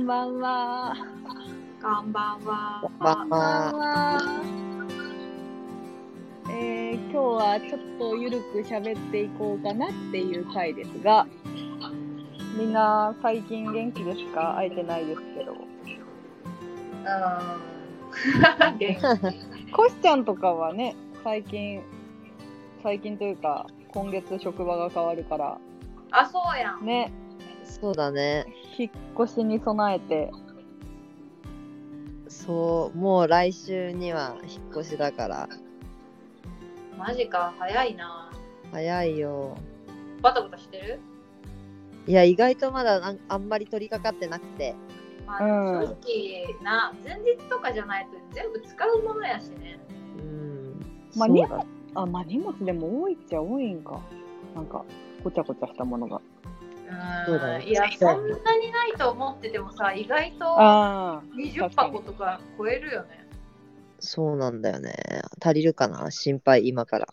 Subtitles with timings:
[0.00, 0.96] んばんは。
[1.82, 2.80] こんばんは。
[2.80, 3.38] こんばんは。
[3.74, 4.42] は。
[6.48, 11.26] えー、今日はちょっとゆるく喋っていこうかなっていう回ですが、
[12.56, 14.56] みんな最近元気ですか？
[14.56, 15.52] 会えてないですけど。
[15.52, 15.56] う
[18.72, 18.78] ん。
[18.78, 18.96] 元気
[19.70, 21.82] コシちゃんとかはね、最近、
[22.82, 25.58] 最近というか、今月職場が変わるから、
[26.10, 26.86] あ、そうやん。
[26.86, 27.12] ね、
[27.70, 28.46] そうだね。
[28.76, 28.90] 引っ
[29.22, 30.30] 越しに備えて、
[32.28, 35.48] そう、もう来週には引っ越しだから。
[36.98, 38.30] マジか、早いな。
[38.72, 39.56] 早いよ。
[40.20, 41.00] バタバタしてる？
[42.06, 44.74] いや、意外とまだなんあんまり取り掛かってなくて。
[45.26, 49.78] まあ、うん正直な、前日とかじゃないと全部使うものやしね。
[50.18, 50.80] うん。
[51.16, 54.00] まあそうだあ、まあ荷物でも多いっちゃ多いんか。
[54.54, 54.84] なんか、
[55.22, 56.20] ごちゃごちゃしたものが。
[57.26, 63.26] そうだねいや、そんなにないと思っててもさ、意外とああ、20箱とか超えるよね。
[63.98, 64.94] そうなんだよね。
[65.44, 66.10] 足りるかな？
[66.10, 67.08] 心配、今から。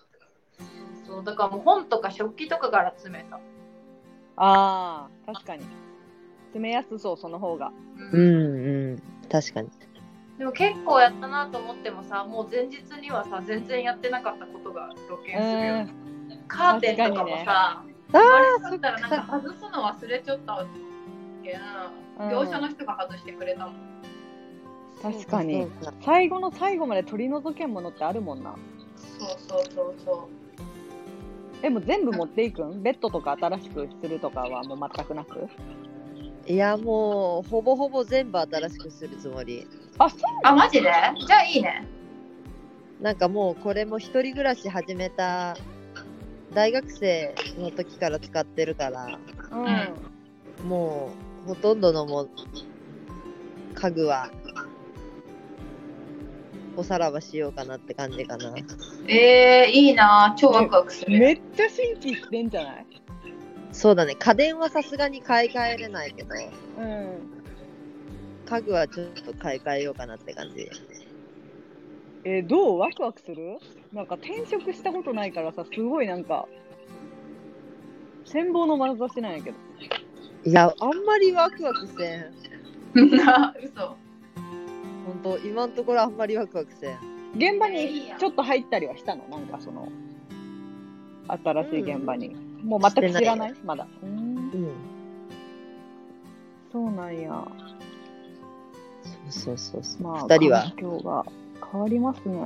[1.06, 3.40] そう、だからもう本とか食器とかから詰めた。
[4.38, 5.66] ああ、確かに。
[6.46, 7.72] 詰めやすそう、その方が。
[8.12, 9.04] うんうん。
[9.30, 9.70] 確かに。
[10.38, 15.94] でも結構やったなと思ってもさ、もう前日にはさ、全然やってなかったことが露見するよね。
[16.48, 18.20] カーテンとかもさ、あ
[18.68, 20.66] あ、れたらなんか外すの忘れちゃった
[21.44, 21.60] け
[22.20, 23.76] うんん、業者の人が外してくれたもん。
[25.02, 25.68] 確かに
[26.04, 28.56] 最後の最後まで取り除けんものってあるもんな。
[29.20, 30.30] そうそうそうそ
[31.62, 32.82] でも全部持っていくん？
[32.84, 35.48] ベッドとか新しくするとかはもう全くなく？
[36.46, 39.68] いや、もう、ほぼほぼ全部新しくするつもり。
[39.98, 40.22] あ、そうう。
[40.44, 40.84] あ、マジで？
[40.84, 41.86] じゃあいいね。
[43.02, 45.58] なんかもう、これも一人暮らし始めた
[46.54, 49.20] 大学生の時から使ってるから、
[49.52, 50.68] うん。
[50.68, 51.12] も
[51.46, 52.28] う、ほとんどのも
[53.76, 54.30] 家具は、
[56.76, 58.54] おさらばしようかなって感じかな。
[59.08, 61.20] えー、いいな超ワクワクする。
[61.20, 62.86] めっちゃ新規いってんじゃない？
[63.72, 66.30] そうだね、家電はさすがに買い替えれないけど、
[66.80, 67.20] うん。
[68.46, 70.70] 家具はちょっと買い替えようかなって感じ。
[72.30, 72.80] えーどう？
[72.80, 73.58] ワクワクする？
[73.94, 76.46] なんか転職したことないからさ、すごいなんか、
[78.26, 79.58] 羨望の眼差しなんやけど。
[80.44, 82.26] いや、あんまりワクワクせん。
[83.16, 83.96] な嘘。
[85.06, 86.98] ほんと、今のところあんまりワクワクせん。
[87.38, 89.24] 現場にちょっと入ったりはしたの？
[89.30, 89.88] なんかその、
[91.30, 92.36] 新しい現場に。
[92.62, 93.88] もう全く知らないまだ。
[94.04, 94.10] うん。
[94.10, 94.72] うん。
[96.74, 97.48] そうなんや。
[99.30, 100.04] そうそうそうそう。
[100.04, 101.26] まあ、二人は環境が
[101.72, 102.40] 変わりますね。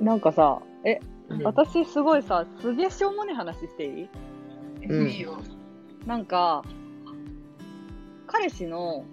[0.00, 4.08] なんかさ、え、うん私すごいさ、すげえしょうもねえ話していい？
[4.88, 5.38] うんいいよ。
[6.06, 6.62] なんか、
[8.28, 9.04] 彼氏の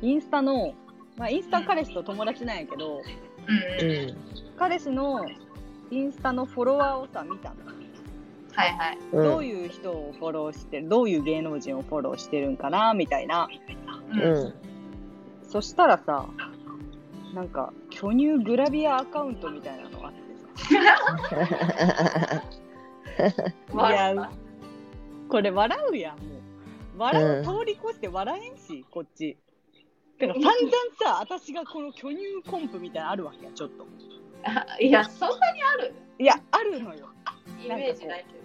[0.00, 0.72] インスタの、
[1.18, 3.02] まあ、インスタ彼氏と友達なんやけど、
[3.82, 4.16] うん。
[4.56, 5.26] 彼氏の
[5.90, 7.56] インスタのフォロワーをさ、見たの。
[8.52, 8.98] はいはい。
[9.12, 13.48] うんどういう人をフォローしてる、どういう芸能人をフォローしてるんかな、みたいな。
[14.12, 14.54] うん。
[15.54, 15.60] うん。
[15.60, 16.26] そしたらさ、
[17.34, 20.46] なんか、巨乳グラビアアカウントみたいなのがあってさ。
[23.72, 24.30] 笑いや
[25.28, 26.40] これ笑うやん、もう。
[26.98, 29.36] 笑う、うん通り越して笑えんし、こっち。
[30.18, 30.56] てか、散々
[30.98, 33.86] さ、私がこの巨乳コンプみたいなのあるわけや、ちょっと。
[34.80, 35.94] いや、そんなにある？
[36.18, 37.08] いや、あるのよ。
[37.64, 38.40] イメージないけど。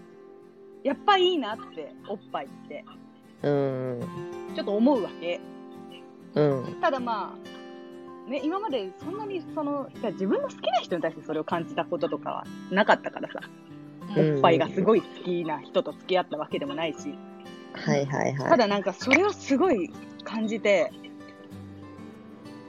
[0.83, 2.85] やっぱいいなって、おっぱいって。
[3.41, 3.99] うん。
[4.55, 5.39] ちょっと思うわけ。
[6.35, 6.75] うん。
[6.81, 7.35] ただま
[8.27, 13.39] あ、ね、今までそんなにその、じゃあ自分の好きな人に対してそれを感じたこととかはなかったからさ、
[14.17, 17.13] うんおっぱいがすごい好きな人と付き合ったわけでもないし、
[17.73, 18.49] はいはいはい。
[18.49, 19.91] ただなんかそれをすごい
[20.23, 20.91] 感じて、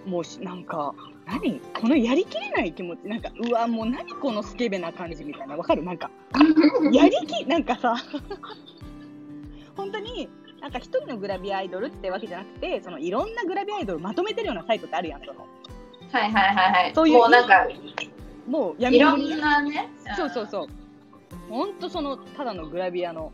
[0.06, 0.94] もうしなんか、
[1.26, 1.60] 何？
[1.74, 5.82] このやりきれない気持ち、なんか、うわ、もう何このスケベな感じみたいな、わかる？
[5.84, 6.10] なんか、
[6.92, 7.94] やりき、なんかさ、
[9.76, 10.28] 本当に、
[10.66, 15.46] なんか一人のグラビアアイドルってわけじゃなくて、そのいろんなグラビアアイドルまとめてるようなサイトってあるやん、その。
[16.10, 16.92] はいはいはいはい。
[16.92, 17.68] そういうもうなんか、
[18.48, 19.88] もういろ闇の国んなね。
[20.16, 20.66] そうそうそう。
[21.48, 23.32] ほんとその、ただのグラビアの。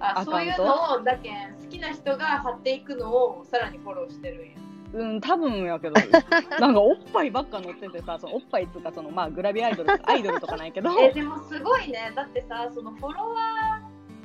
[0.00, 4.56] あそういうのをだけん好きな人が貼っていくのをさらにフォローしてるんや。
[4.94, 5.94] うん、多分やけど、
[6.58, 12.12] なんかおっぱいばっか載っててさ、そのおっぱいっつうか、そのまあグラビアアイドルアイドルとかないけど、えでもすごいね。
[12.16, 13.65] だってさ、そのフォロワー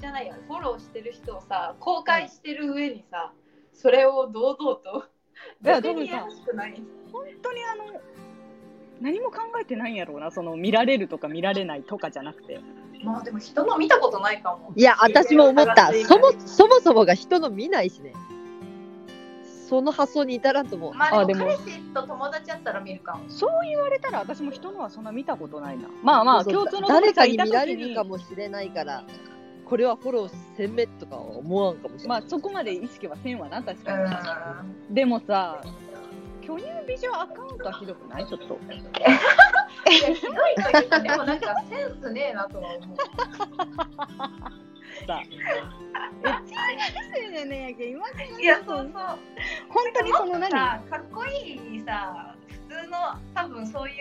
[0.02, 0.34] じゃないよ。
[0.48, 3.32] フォローしてる人をさ、公開してる上にさ、
[3.74, 5.06] それを堂々と。
[5.64, 6.82] いや逆にやらしくない？
[7.12, 8.02] 本当にあの、
[9.00, 12.60] 何も考えてないんやろうな、その見られるとか見られないとかじゃなくて、
[13.04, 14.74] まあでも人の見たことないかも。
[14.76, 15.92] いや、私も思った。
[16.08, 18.14] そも、そもそもが人の見ないしね。
[19.70, 20.94] その発想に至らんと思う。
[20.94, 23.30] まあでも彼氏と友達やったら見るかも。
[23.30, 25.88] そう言われたら私も人のはそんな見たことないな。
[26.04, 29.04] まあまあ、そうそう共通の誰かに見られるかもしれないから、
[29.72, 32.20] これはフォローせんめとかは思わんかもしれない。
[32.20, 34.92] まあそこまで意識はせんわな、確うかに。
[34.92, 34.94] ん。
[34.94, 35.62] でもさ、
[36.42, 38.28] 巨乳美女アカウントはひどくない？
[38.28, 38.60] ちょっと。
[38.70, 38.76] い
[40.02, 40.36] や、ひどい
[40.72, 42.98] というか、でもなんかセンスねえなとは思う。
[45.08, 45.22] さ。
[45.24, 45.28] え、
[46.26, 46.42] 中学
[47.16, 48.90] 生じゃねえやけん、今更いや、そうそう。
[48.90, 49.18] 本
[49.94, 52.98] 当にその何さ、かっこいいさ、普通の
[53.34, 53.96] 多分そういう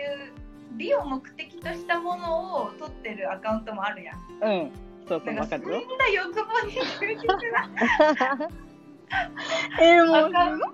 [0.72, 4.18] 美を目的としたものを撮ってるアカウントもあるやん。
[4.42, 4.72] うん。
[5.10, 5.82] そうかそんなわかるよ。
[6.14, 7.68] 欲望に忠実な。
[9.82, 10.66] えー、もうすごいアカウンさ、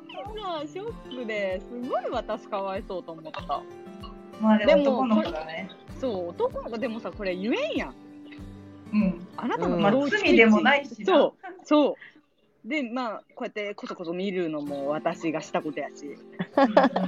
[0.70, 3.62] ショックですごい私かわいそうと思った。
[4.38, 5.70] まあででもも男の子だね。
[5.98, 7.94] そう、男の子でもさ、これ言えんやん。
[8.92, 9.26] うん。
[9.38, 11.06] あなたのうんまあ罪でもないしな。
[11.06, 11.32] そう、
[11.64, 11.96] そ
[12.64, 12.68] う。
[12.68, 16.14] で、まあ、こうやってこそこそ見るのも私がしたことやし。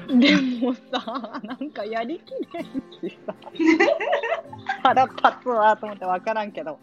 [0.09, 3.35] う んでもさ、なんかやりきれんしさ。
[4.83, 6.79] 腹立つわと思って分からんけど。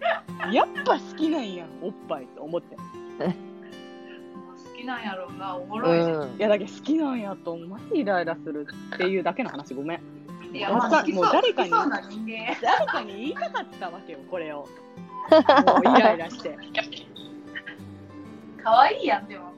[0.52, 2.76] やっぱ好きなんやん、おっぱいと思って。
[2.76, 2.82] 好
[4.76, 6.04] きなんやろうな、おもろいね。
[6.04, 10.00] うんいや、だけど好きなんやと、マジイライラするっていうだけの話、ごめん。
[10.54, 12.56] いや、もうまあ、好きもう誰かに好きそうな人間。
[12.62, 14.68] 誰かに言いたかったわけよ、これを。
[15.28, 16.56] もうイライラして。
[18.62, 19.52] 可愛いやん、でも。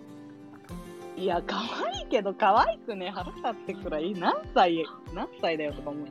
[1.16, 4.84] いや、可愛いけど、可愛くね、腹立ってくらい、何歳、
[5.14, 6.06] 何歳だよとか思う。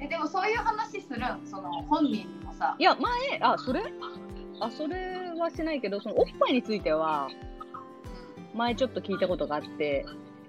[0.00, 1.46] えでもそういう話するん？
[1.46, 3.82] その本人にもさいや、前、あ、それ？
[4.60, 7.28] あ、それはしないけど、そのおっぱいについては、
[8.54, 10.04] 前ちょっと聞いたことがあって、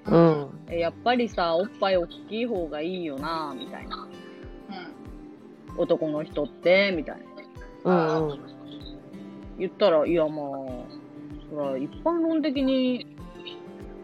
[0.06, 0.50] うん。
[0.70, 4.08] えやっぱりさ、おっぱい大きい方がいいよな、みたいな。
[5.78, 7.22] 男の人って、みたい
[7.86, 8.18] な。
[8.18, 8.40] うんうん。
[9.60, 10.36] 言ったら、いや、まあ、
[11.50, 13.06] そら、一般論的に、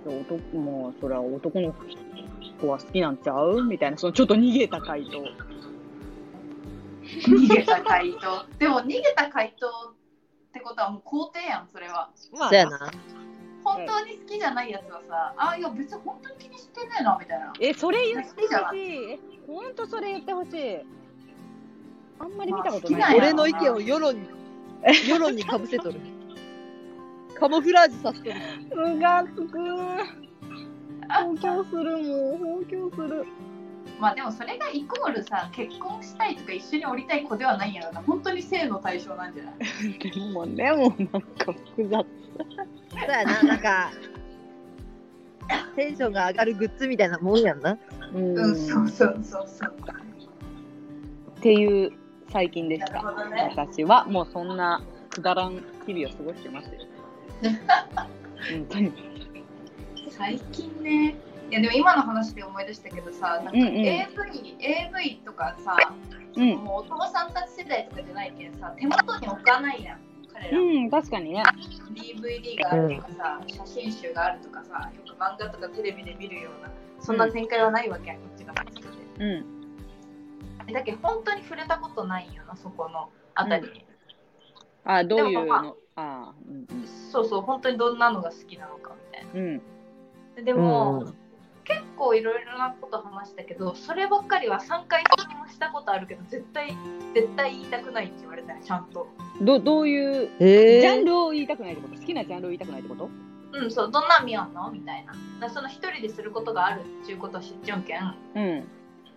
[0.05, 1.73] 男、まあ、そら、男の
[2.61, 3.63] 子は好きなんちゃう？
[3.63, 5.23] みたいな、そのちょっと逃げた回答。
[7.21, 12.91] 逃げた回答でも逃げた回答ってことはもう肯定やんそれはまあそうやな。
[13.63, 19.11] 本当に好きじゃないやつはさ、あいや別に本当に気にしてねえなみたいなえ、それ言ってほしい。
[19.13, 20.77] え、ほんとそれ言ってほしい。
[22.19, 23.15] あんまり見たことまあない。
[23.15, 24.29] 好きな俺の意見を世論に、
[25.09, 25.99] 世論にかぶせとる。
[27.33, 28.87] カモフラージュさせとる。
[28.89, 29.57] むがつく。
[31.09, 33.25] 放狂するもん、放狂する。
[33.99, 39.99] まあでもそれがイコールさ結婚したいとか一緒におりたい子ではないんやろな本当に性の対象なんじゃない？
[39.99, 41.91] でも、でも、なんか複雑。
[41.91, 42.05] そ
[42.97, 43.91] うやな、なんか、
[45.75, 47.77] テンションが上がるグッズみたいなもんやんな。
[48.13, 49.75] うんうんそうそうそうそう
[51.37, 51.91] っていう
[52.29, 53.01] 最近でした。
[53.29, 54.81] ね私はもうそんな
[55.11, 56.71] くだらん日々を過ごしてますよ。
[58.49, 58.91] 本当に。
[60.09, 61.15] 最近ね
[61.49, 65.77] いやでも今の話で思い出したけどさなんかうんうん AV,、AV とかさ、
[66.35, 66.55] うん。
[66.55, 69.99] もうお父さんたち世代とかじゃないけんさ手元に置かないやん
[70.33, 71.43] 彼ら、うん、確かにね。
[71.93, 78.53] DVD があるとかさ、写真集があるとかさよく漫画とかテレビで見るようなそんな展開はないわけやんこっちが
[79.19, 79.45] うん。
[80.73, 83.85] だけど本当に触れたことないんよなそこのあたりに、
[84.83, 86.67] あ、どういうでもまのあうん
[87.11, 89.61] そうそう本当にどんなのが好きなのかみたいなうん。
[90.37, 90.45] うん。
[90.45, 91.24] でも、うん
[91.65, 95.03] 結構いろいろなこと話したけどそればっかりは3回
[95.39, 96.75] もしたことあるけど絶対
[97.13, 99.07] 絶対言いたくないって言われたよちゃんと。
[99.41, 101.95] どどういう、えジャンルを言いたくないってこと？
[101.99, 103.09] 好きなジャンルを言いたくないってこと？
[103.53, 104.71] うんそうどんなん見よんの？
[104.71, 105.05] みたい
[105.39, 105.49] な。
[105.49, 108.15] その一人ですることがあるっていうことを知っちゃうけん。
[108.35, 108.67] うん。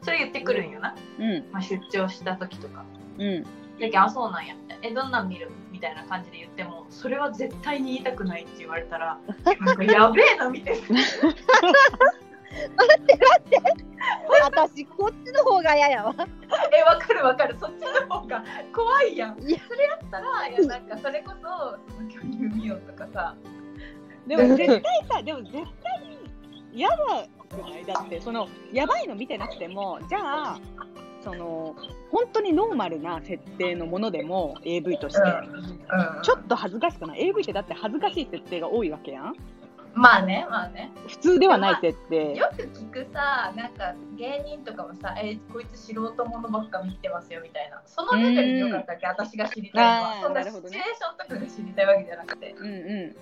[0.03, 1.45] それ言ってくるんよな、うん。
[1.53, 2.85] まあ、出張した時とか。
[3.19, 3.43] うん。
[3.43, 4.55] だけどあそうなんや。
[4.55, 5.51] みたいなえどんなん見る？
[5.73, 9.19] みたいな感じで言ってもそれは絶対に言いたくないって言われたら
[9.61, 11.01] なんかやべえなみたいな
[14.41, 16.15] 私、こっちの方が嫌やわ。
[16.73, 17.57] えわかるわかる。
[17.61, 19.39] そっちの方が怖いやん。
[19.43, 19.59] いや。
[19.69, 23.35] それやったらいやなんかそれこそその巨乳見ようとかさ。
[24.27, 25.63] でも絶対さ、でも絶対
[26.73, 26.97] 嫌だ
[27.49, 30.19] くないだって、その、やばいの見てなくても、じゃ
[30.55, 30.61] あ、
[31.23, 31.75] その、
[32.11, 36.23] 本当にノーマルな設定のものでも AV として、うん。
[36.23, 39.35] ちょっと恥ずかしくない ?AV ってだって恥ずかしい設定が多いわけやん
[39.99, 40.91] まあねまあね。
[41.09, 42.35] 普通ではない設定。
[42.35, 47.83] よく聞くさなんか芸人とかもさえこいつ素人ものばっか見てますよみたいな。
[47.87, 50.71] そのレベルでよかったっけ私が知りたいのあーはそんなシなるほどね。
[50.71, 52.53] チュエーションとかが知りたいわけじゃなくて。
[52.53, 53.17] うんう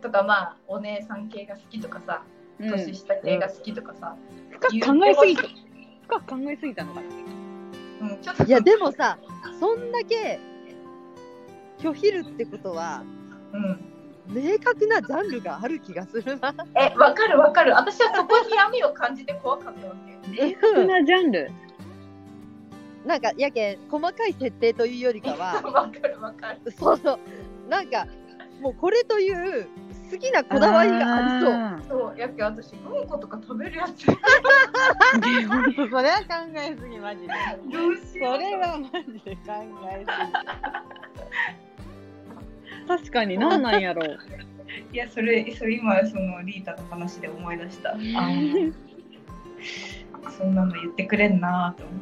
[0.00, 2.22] とかまあお姉さん系が好きとかさ
[2.60, 2.64] ん。
[2.64, 4.16] うん、年下系が好きとかさ、
[4.50, 5.42] 深く考えすぎた。
[6.08, 7.06] 深く考えすぎたのかな。
[8.10, 8.44] うん、ちょっと。
[8.44, 9.18] いや、でもさ、
[9.60, 10.40] そんだけ
[11.78, 13.02] 拒否るってことは、
[13.52, 13.80] うん、
[14.28, 16.54] 明確なジャンルがある気がするな。
[16.74, 17.72] え、わかるわかる。
[17.74, 20.42] 私はそこに闇を感じて怖かったわけ。
[20.50, 21.50] 明確なジャンル？
[23.06, 26.70] なんか、やけん、細かい設定というよりかは、 わかるわかる。
[26.72, 27.18] そうそう、
[27.70, 28.06] なんか、
[28.60, 29.66] もうこれという
[30.10, 32.00] 好きなこだわりがありそう。
[32.08, 32.18] そう。
[32.18, 34.04] やっけ私、うんことか食べるやつ。
[34.04, 34.10] そ
[36.02, 37.28] れは考えすぎマジで。
[37.72, 38.38] どうしそよう。
[38.38, 39.52] れはマジで考
[39.92, 40.87] えすぎ。
[42.88, 44.18] 確かに 何なんやろう。
[44.92, 47.94] いや、それ、それ今、そのリータの話で思い出した。
[50.30, 51.98] そんなの言ってくれんなと思っ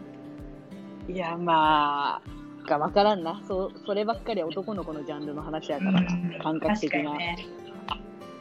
[1.06, 1.12] て。
[1.12, 7.16] いやまあが分からんなそそればっかりは男の子のジャンルの話やからな、うん感覚的な。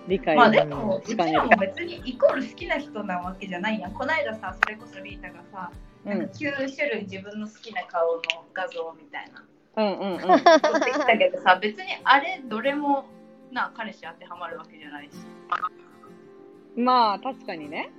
[0.07, 3.93] 理解まあでがも、うちらも別にイコール好きな人なわけじゃないやん。
[3.93, 5.71] この間さ、それこそリータがさ、
[6.03, 8.21] なんか9種類自分の好きな顔の
[8.53, 9.41] 画像みたいな。
[9.41, 13.05] うんうんうん撮ってきたけどさ、別にあれどれも
[13.51, 15.11] な彼氏当てはまるわけじゃないし。
[16.77, 17.91] まあ確かにね。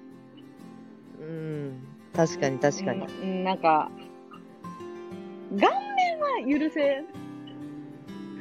[1.18, 3.06] うん、確かに確かに。
[3.06, 3.90] うんなんか
[5.50, 7.04] 顔面は許せ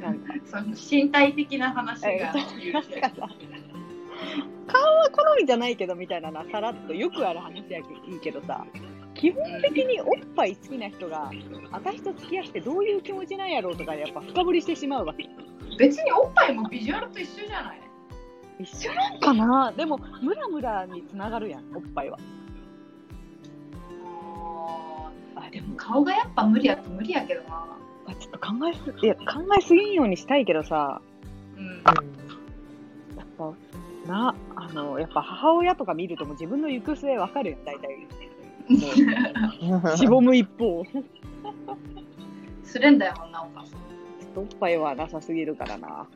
[0.00, 2.20] なんかその身体的な話がえ
[2.72, 3.00] 許せ
[4.66, 8.66] 顔は好みじゃないけどみたいななさらっとよくある話やけいいけどさ
[9.18, 11.30] 基本的におっぱい好きな人が
[11.72, 15.28] 私と付き合ってどういう気持ちなんやろうとかやっぱ深掘りしてしまうわけ。
[15.78, 17.80] 別におっぱいもビジュアルと一緒じゃない。
[18.58, 19.72] 一緒なんかな？
[19.72, 22.18] でもムラムラにつながるやんおっぱいは。
[25.34, 27.66] あでも顔がやっぱ無理やと無理やけどな。
[28.06, 29.22] あちょっと考えすいや考
[29.58, 31.00] えすぎんようにしたいけどさ。
[31.56, 31.82] うん。
[33.16, 33.52] やっぱ
[34.06, 38.06] なあのやっぱ母親とか見るともう自分の行く末わかるやん大体
[39.96, 40.84] しぼむ一方。
[42.64, 43.80] するんだよ、女お母さん。
[44.36, 46.06] おっぱいはなさすぎるからな。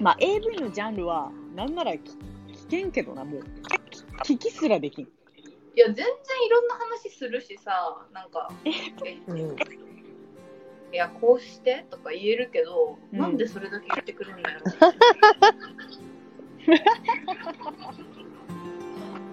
[0.00, 2.16] まあ AV のジャンルはなんならき
[2.68, 3.42] 危険けどなもう。
[4.24, 5.04] 聞きすらできん。
[5.04, 5.08] い
[5.76, 6.08] や、全然い
[6.50, 8.70] ろんな話するしさ、なんか、え？
[9.26, 9.56] うん
[10.92, 13.18] いや、こうしてとか言えるけど、うん。
[13.18, 14.60] なんでそれだけ言ってくるんだよ。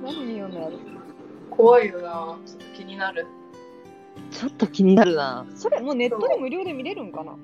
[0.03, 0.53] 何見よる？
[1.49, 2.37] 怖いよな。
[2.45, 3.25] ちょっと気になる。
[4.31, 5.45] ちょっと気になるな。
[5.55, 7.35] それもうネットで無料で見れるんかな？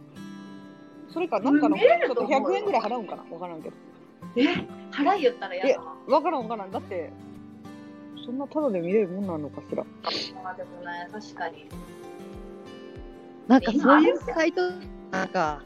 [1.09, 2.39] それかなんかのちょっとと思うよ。
[2.49, 3.23] 100円ぐらい払うんかな？
[3.31, 3.75] わからんけど。
[4.35, 4.43] え？
[4.91, 6.15] 払いよったら嫌だな。
[6.15, 6.71] わからんわからん。
[6.71, 7.11] だって
[8.25, 9.83] そんなタダで見れるもんなのかしら？
[10.43, 11.65] まあでもね、確かに。
[13.47, 14.61] なんかそういうサイト、
[15.11, 15.63] なんか、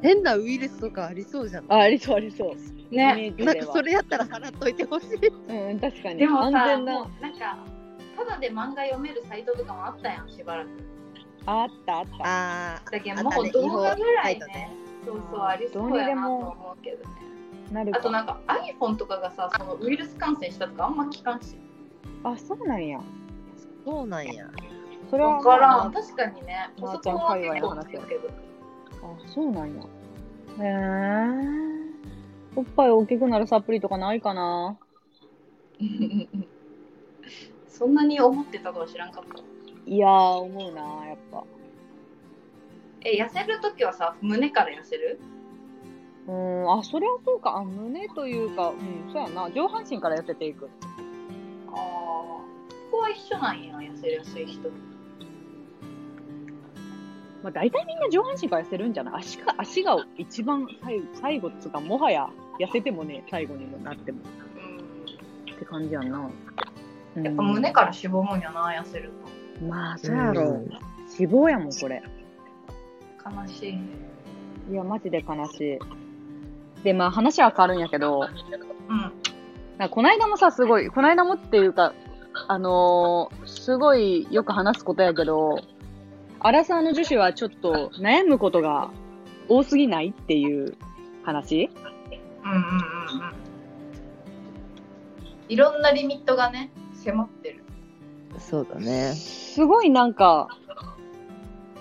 [0.00, 2.52] 変なウイルスとかありそうじゃないあありそうありそう。
[2.52, 3.34] イね。
[3.38, 5.28] なんかそれやったら払っといてほしい。
[5.28, 7.58] うん確かにでもさ、安全ななんか、
[8.16, 10.68] ただで漫画読めるサイトとかもあったやん、しばらく。
[11.46, 14.70] あったあったあだけど、あったねもう動画ぐらいねね。
[15.04, 17.10] そうそう、ありそうやなと思うけどね。
[17.72, 18.40] なるかあとなんか
[18.80, 21.56] iPhone とかがさ、そのウイルス感染したとかあんま聞かんし。
[22.24, 23.02] あそうなんやあ、
[23.84, 24.46] そうなんや。
[25.08, 25.86] それはわからん。
[25.86, 26.70] あ確かにね。
[26.78, 28.50] まーちゃん界隈の話やパソコンは結構聞くけど。
[29.34, 31.79] そうなんやへえ
[32.56, 34.78] おっぱい大きくなるサプリとかないかな？
[37.68, 39.42] そんなに思ってたとは知らんかった。
[39.86, 41.42] いやー思うなやっぱ
[43.02, 45.18] え、痩せるときはさ、胸から痩せる？
[46.26, 50.68] うーんあそれはそうかあ胸というかうんそうやな上半身から痩せていく
[51.68, 51.74] ああ。
[51.74, 52.42] こ
[52.90, 54.68] こは一緒なんや、痩せやすい人。
[57.42, 59.14] まあ大体みんな上半身から痩せるんじゃない？
[59.20, 62.28] 足が足が一番最最後っつうかもはや
[62.58, 64.18] 痩せてもね最後にもなっても
[65.46, 65.54] うん。
[65.54, 69.10] って感じやんな、うんやっぱ胸から脂肪もんやな、痩せる
[69.68, 70.70] まあそうやろ、うん
[71.18, 72.02] 脂肪やもんこれ
[73.24, 73.30] と。
[73.42, 74.72] 悲しい。
[74.72, 75.60] いやマジで悲し
[76.80, 78.24] いでまあ話は変わるんやけどう
[78.94, 78.98] ん。
[79.76, 81.94] なんかこないだもさすごいこないだもっていうか
[82.46, 85.58] あのーすごいよく話すことやけど
[86.42, 88.90] アラサーの女子はちょっと悩むことが
[89.48, 90.74] 多すぎないっていう
[91.22, 91.68] 話？
[92.44, 93.34] うんうんうんうん。
[95.50, 97.62] いろんなリミットがね、迫ってる。
[98.38, 99.12] そうだね。
[99.12, 100.48] すごいなんか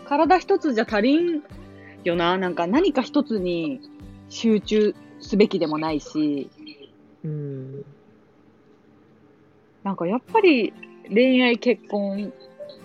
[0.05, 1.41] 体一つじゃ足りん
[2.03, 3.79] よななんか何か一つに
[4.27, 6.49] 集中すべきでもないし
[7.23, 7.85] うん。
[9.83, 10.73] なんかやっぱり
[11.07, 12.33] 恋愛結婚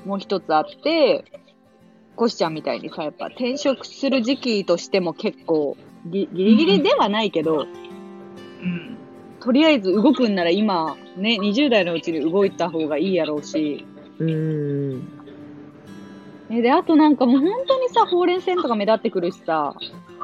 [0.05, 1.25] も一つあって、
[2.17, 7.67] コシちゃんみたいにさ、やっぱ転職する時期としても結構ギギリギリではないけど、
[8.63, 8.97] うん。
[9.41, 13.85] とりあえず動くんなら今、ね、20代のうちに動いた方がいいやろうし。
[14.19, 15.09] うん。
[16.51, 19.75] えで、あとなんかもう本当にさ、ほうれん線とか目立ってくるしさ、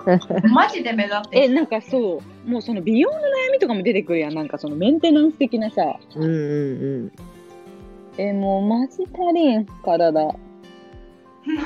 [0.52, 4.34] マジで目立ってえ、なんかそう、もうその美容の悩みとかも出てくるやん。
[4.34, 6.26] なんかそのメンテナンス的なさ、うんう
[7.06, 7.12] ん
[8.16, 10.34] え、もうマジ足りん、体。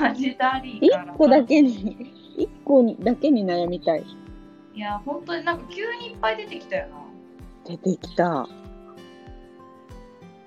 [0.01, 4.05] マジダリー一から個だけに、一個だけに悩みたい。
[4.75, 6.97] いや本当になんか急にいっぱい出てきたよな
[7.65, 8.49] 出てきた。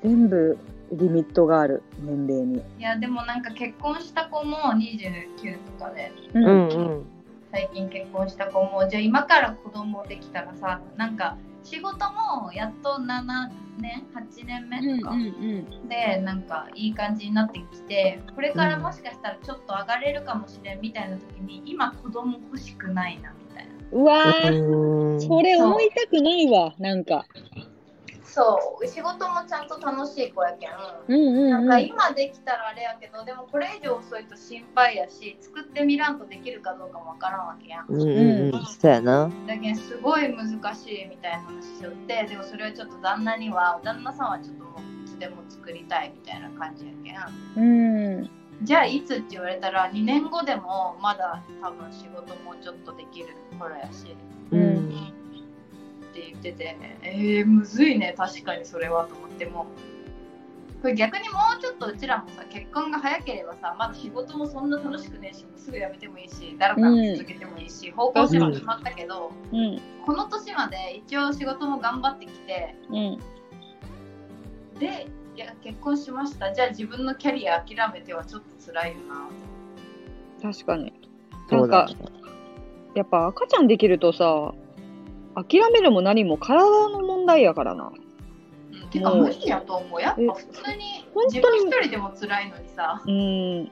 [0.03, 0.57] 全部
[0.91, 2.61] リミットがある、年齢に。
[2.77, 6.45] いやでもなんか結婚した子も29とかでううん。
[6.45, 7.05] うんうん。
[7.51, 11.37] 最近結婚した子もじゃあ今から子供できたらさなんか
[11.69, 13.23] 仕事もやっと7
[13.79, 15.89] 年8年目とか、うんうん。
[15.89, 23.73] でなんかいい感じになってきてこれからもしかしたらちょっと上がれるかもしれんみたいな時に今子供欲しくないなみたいな。
[23.91, 25.21] うわー、うん。
[25.21, 27.25] それ思いたくないわ、なんか。
[28.27, 30.69] そう仕事もちゃんと楽しい子やけん
[31.07, 31.85] うんうん、なんかうん。
[31.85, 38.65] 今できたらあれやけどでもこれ以上遅いと心配やし作ってみらんとできるかどうかもわからんわけやんうんうんうん。
[38.65, 39.31] そうやな。
[39.47, 46.91] だけどすごい難しいみたいな話しよってでもそれはちょっと旦那には旦那さんはちょっともういつでも作りたいみたいな感じや
[47.55, 48.29] けんうん。
[48.63, 53.27] じゃあいつって言われたら2年後でもまだ多分仕事もちょっとできる
[53.59, 54.15] 頃やし
[54.51, 55.17] うんって
[56.41, 56.77] 言ってて。
[57.03, 58.13] えー、むずいね。
[58.17, 59.67] 確かにそれはと思っても。
[60.81, 69.81] これ逆にもうちょっとうちらもさ結婚が早ければさまだ仕事もそんな楽しくねえしもうすぐ辞めてもいいし誰かに続けてもいいし、方向性は決まったけど、うん。
[70.05, 73.19] この年まで一応仕事も頑張ってきてうん。
[74.79, 76.53] でいや結婚しました。
[76.53, 80.51] じゃあ自分のキャリア諦めてはちょっと辛いよな。
[80.51, 80.93] 確かに。
[81.49, 81.93] なんそうだか、
[82.93, 84.53] やっぱ赤ちゃんできるとさ、
[85.43, 87.91] 諦めるも何も体の問題やからな。
[88.71, 88.89] うん。
[88.89, 89.23] てかもう。
[89.25, 90.01] 無理やと思う。
[90.01, 91.35] やっぱ普通に本当に。
[91.35, 93.03] 自分一人でも辛いのにさ。
[93.05, 93.71] うん。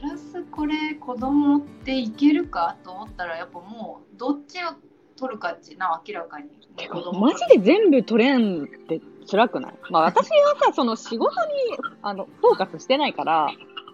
[0.00, 4.68] プラスこれ子供っていけるかと思ったらやっぱもうどっちを
[5.16, 6.48] 取るかっちな明らかに。
[7.18, 9.74] マジで全部取れんって辛くない？
[9.90, 11.52] まあ私はさ、その仕事に
[12.02, 13.46] あのフォーカスしてないから、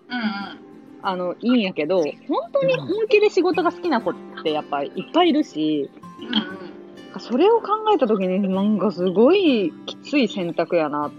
[0.08, 0.70] うんうん。
[1.02, 5.90] あの、いいんやけど、本当に本気で仕事が好きな子ってやっぱいっぱいいるし、
[6.20, 6.70] うんうん
[7.18, 11.10] それを考えたときになんかすごいきつい選択やな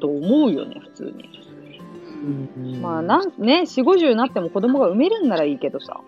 [0.00, 1.30] と思うよね、普通に。
[2.56, 6.00] うんまあ、なん、ね、4、50になっても子供が産めるんならいいけどさ、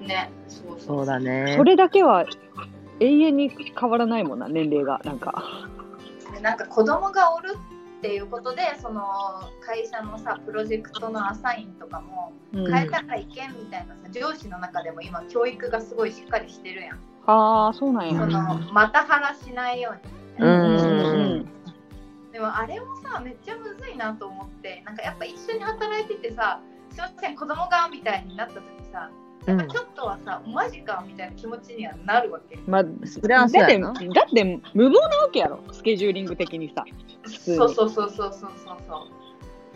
[0.00, 1.54] ねそうそうそうだね。
[1.56, 2.24] それだけは
[3.00, 5.00] 永遠に変わらないもんな、年齢が。
[5.04, 5.44] なんか。
[6.32, 7.54] で なんか子供がおる
[7.98, 9.02] っていうことでその
[9.60, 18.20] 会社のさプロジェクトのアサインとかもうん、変えたらいけんみたいなさ上司の中でも今教育がすごいしっかりしてるやんああ、そうなんや。
[18.20, 19.94] そのまた腹しないよ
[20.38, 20.44] うに。
[20.44, 21.48] うんうんうん
[22.32, 24.82] でもあれもさめっちゃむずいなと思って。
[24.86, 29.10] なんかやっぱ一緒に働いててさすいません子供がみたいになった時さ
[29.46, 32.58] やっぱちょっとはさ、マジかみたいな気持ちにはなるわけ。
[32.66, 36.84] まあ、それはそうだって、だって無謀なわけやろ、スケジューリング的にさ。
[37.26, 39.21] そうそうそうそうそうそう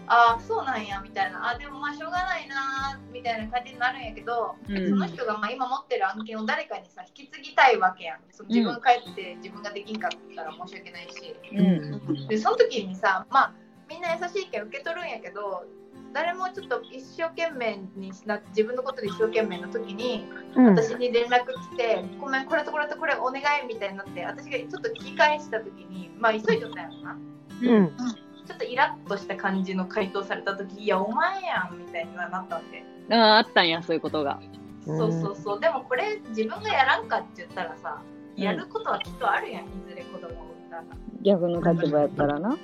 [0.09, 1.49] ああそうなんやみたいな。
[1.49, 4.89] あでもまあしょうがないなみたいな感じになるんやけど、うん。
[4.89, 8.21] その人がまあ今持ってる案件を誰かにさ引き継ぎたいわけやん。
[8.31, 12.29] その自分帰って自分ができんかったら申し訳ないし、うん。
[12.29, 13.55] でその時にさまあ
[13.89, 15.65] みんな優しいけん受け取るんやけど
[16.13, 20.67] 誰もちょっと一生懸命にしな自分のことで一生懸命の時にうん。
[20.67, 27.19] 私に連絡来て「ごめんこれとこれとこれお願い」みたいになって私がちょっと聞き返した時にまあ急いじゃったんやろな。
[27.63, 28.26] うん。
[28.47, 34.41] ちょっとイラッとした感じの回答された時いやお前やんみたいにはなったわけああ、あったんや、そういうことが。
[34.87, 38.01] うんそうそうそうでもこれ自分がやらんかって言ったらさ
[38.37, 40.85] うんやることはきっとあるやんいずれ子供を産んだら。
[41.23, 42.57] 逆の立場やったらな。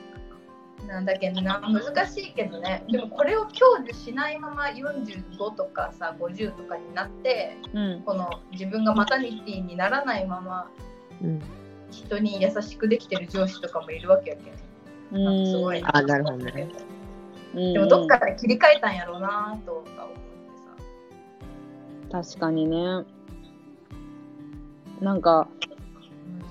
[0.86, 8.02] なんだけどな難しいけどねでもこれを享受しないまま45とかさ50とかになってうん。
[8.04, 10.70] この自分がマタニティにならないまま
[11.22, 11.40] うん
[11.90, 14.54] 人に優しくできてる上司とかもいるわけやけん
[15.18, 15.44] なん。
[15.44, 16.68] かすごいあなるほどね。
[17.54, 17.72] うん。
[17.72, 20.22] でもどっから切り替えたんやろうなとか思って
[22.10, 23.04] 確かにね。
[25.00, 25.48] なんか、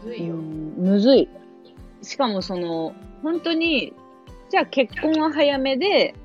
[0.03, 1.29] さむずういよ、ん、むずい。
[2.01, 2.93] しかもその、
[3.23, 3.93] 本当に、
[4.49, 6.15] じゃあ結婚は早めで、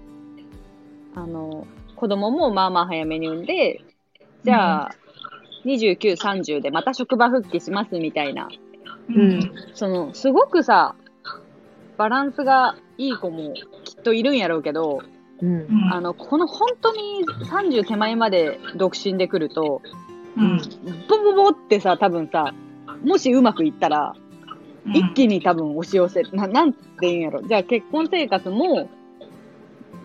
[1.15, 3.81] あの、子供もまあまあ早めに産んで、
[4.45, 4.91] じゃあ、
[5.65, 8.49] 29、30でまた職場復帰しますみたいな、
[9.09, 9.53] うん。
[9.75, 10.97] その、すごくさ、
[11.97, 13.55] バランスがいい子も
[13.85, 15.01] きっといるんやろうけど、
[15.41, 19.83] うんうんあの、この本当に30手前まで独身で来ると、
[20.37, 20.59] うん
[21.09, 22.53] ボボボってさ、多分さ、
[23.05, 24.15] もしうまくいったら、
[24.93, 26.31] 一気に多分押し寄せる。
[26.33, 27.43] ななんて言うんやろ。
[27.43, 28.89] じゃあ結婚生活も、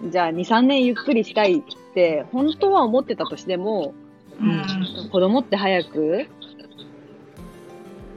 [0.10, 1.62] じゃあ2、3年ゆっくりしたいっ
[1.94, 3.94] て、本当は思ってたとしても、
[4.40, 6.28] うん子供って早く、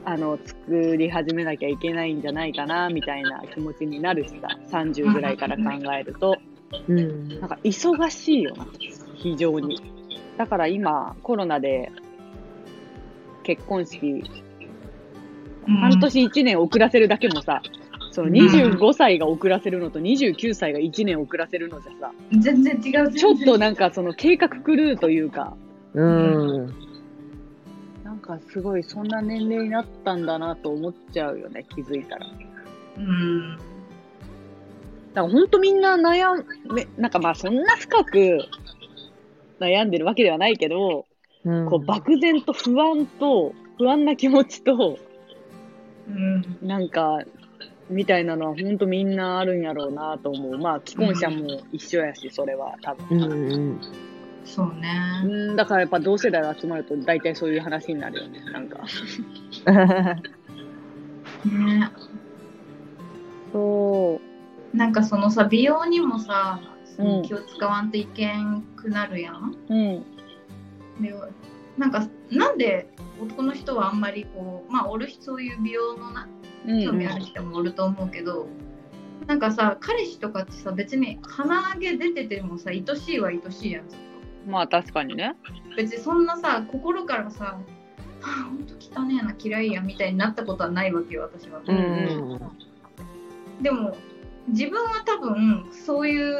[0.05, 5.63] あの、作り始めなきゃいけないんじゃないかな、みたいな気持ちになるしさ、30ぐらいから考
[5.93, 6.37] えると、
[6.87, 7.39] うん。
[7.39, 8.67] なんか忙しいよな、
[9.15, 9.81] 非常に。
[10.37, 11.91] だから今、コロナで
[13.43, 14.23] 結婚式、
[15.65, 17.63] 半年1年遅らせるだけもさ、
[18.11, 23.11] その25歳が遅らせるのと29歳が1年遅らせるのじゃさ、全然違う。
[23.11, 25.57] ちょっとなんかその計画狂うというか、
[25.95, 26.84] うん。
[28.27, 32.25] なんかすごいそんな年齢になったんだなと思っちゃうよね、気づいたら。
[32.25, 32.37] だか
[32.97, 33.57] うん。
[35.13, 38.39] ら本当みんな悩め、なんかまあそんな深く
[39.59, 41.05] 悩んでるわけではないけど、
[41.45, 44.97] うんこう漠然と不安と、不安な気持ちと、
[46.07, 46.67] うん。
[46.67, 47.19] なんか、
[47.89, 50.57] みたいなのは本当みんなあるんやろうなと思う。
[50.57, 53.31] まあ既婚者も一緒やし、それは多うん分。
[53.31, 53.81] うん。
[54.45, 55.21] そうね。
[55.23, 58.79] うん、だからやっぱ同世代が集まると大体そういう話になるよね、なんか。
[61.45, 61.91] ね。
[63.51, 64.21] そ
[64.73, 66.59] なんかそのさ、美容にもさ、
[67.25, 69.57] 気を使わんといけんくなるやん。
[69.69, 69.73] う。
[69.73, 70.05] うん。
[71.01, 71.13] で
[71.77, 72.89] なんか、なんで
[73.21, 76.27] 男の人はあんまりこう、まあ、おる人そういう美容のな
[76.67, 76.83] うん。
[76.83, 78.47] 興味ある人もおると思うけど、
[79.27, 83.85] なんかさ、彼氏とかってさ、別に鼻毛出ててもさ、愛しいは愛しいやん、
[84.45, 85.35] まあ確かにね。
[85.43, 85.75] と。
[85.77, 87.59] 別にそんなさ、心からさ、は
[88.21, 91.61] あ、ほんと汚ねえな、嫌いやみたいになったことはないわけよ、私は。
[91.65, 92.39] うん。
[93.61, 93.95] でも
[94.47, 96.37] 自分は多分そういう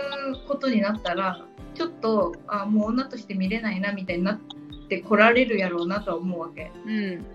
[0.47, 4.39] ことになったらちょっとあもう女として見れないなみたいになっ
[4.89, 7.25] てこられるやろうなとは思うわけうん。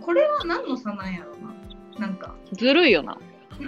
[0.00, 3.18] これは何の差なんやろうななんかずるいよな。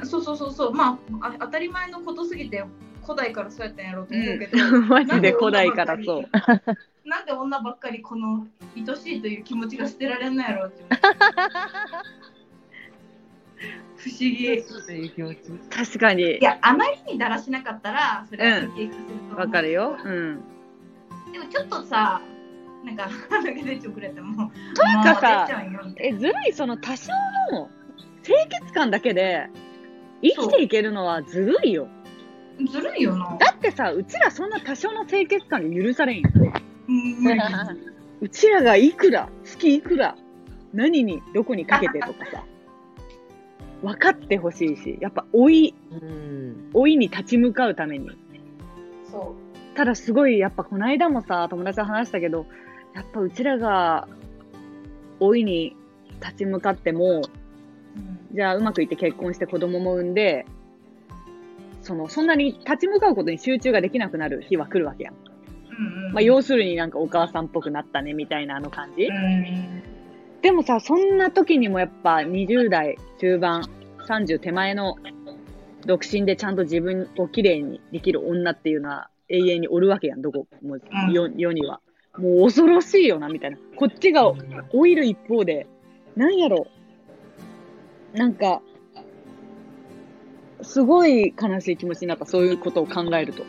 [0.04, 2.64] そうそうそうそうまああ当たり前のことすぎて
[3.10, 6.28] 古代からそうやったんやろうと思うけど、 マジで古代からそう。
[7.04, 8.46] なんで女ばっかりこの
[8.76, 10.84] 愛しいという気持ちが捨てられんのやろうって
[13.96, 15.40] 不思議という気持ち。
[15.68, 16.40] 確かにい。
[16.40, 19.98] やあまりにだらしなかったらそれは経験すると思うわかるよ。
[20.04, 20.40] うん。
[21.32, 22.22] でもちょっとさ、
[22.84, 25.48] なんか、鼻毛出てくれても、というかさ
[25.96, 27.12] え、ずるい、その多少
[27.50, 27.68] の
[28.22, 29.48] 清潔感だけで
[30.22, 31.88] 生きていけるのはずるいよ。
[32.64, 33.36] なずるいよな。
[33.38, 36.30] だってさ、うちらそんな多少の清潔感で許されんよ。
[36.88, 40.14] うんうちらがいくら、好きいくら、
[40.74, 42.44] 何に、どこにかけてとかさ、
[43.82, 46.70] 分かってほしいし、やっぱ老い、うん。
[46.72, 48.10] 老いに立ち向かうために。
[49.10, 49.34] そ
[49.74, 52.46] ただすごい、やっぱこの間もさ、友達と話したけど、
[52.94, 54.06] やっぱうちらが
[55.18, 55.76] 老いに
[56.20, 57.16] 立ち向かっても、う。
[57.16, 60.46] うんじゃあうまくいって結婚して子供も産んで、
[61.90, 65.14] その、そんなに立ち向かうことに集中ができなくなる日は来るわけやん。
[65.14, 69.06] うんうんまあ、要するになんかお母さんっぽくなったね、みたいなあの感じ。
[69.06, 69.82] うん
[70.40, 73.68] でもさ、そんな時にもやっぱ20代中盤、
[74.08, 74.96] 30手前の
[75.84, 81.80] 独身でちゃんと自分を綺麗にできる女っていうのは永遠におるわけやん、どこもうん世世には。
[82.16, 83.58] もう恐ろしいよな、みたいな。
[83.76, 84.32] こっちが
[84.72, 85.66] 老いる一方で、
[86.16, 86.68] なんやろ。
[88.14, 88.62] なんか、
[90.62, 93.44] すごい悲しい気持ちになった、そういうことを考えると。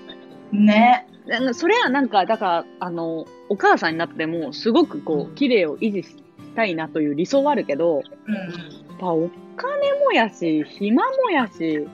[0.52, 1.08] ね。
[1.54, 6.15] それはなんか、だから、あの、お母さんになっても、すごくこう、綺麗を維持し
[6.56, 8.34] たいなという理想はあるけど、うん。
[8.34, 11.88] やっぱお金もやし、暇もやし、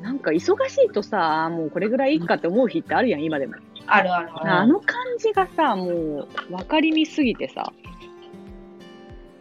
[0.00, 3.56] なんか忙しいとさ、もうこれぐらいいいかって思う日ってあるやん、今でも。
[3.86, 4.52] あるあるある。
[4.52, 7.72] あの感じがさ、もう分かりみすぎてさ、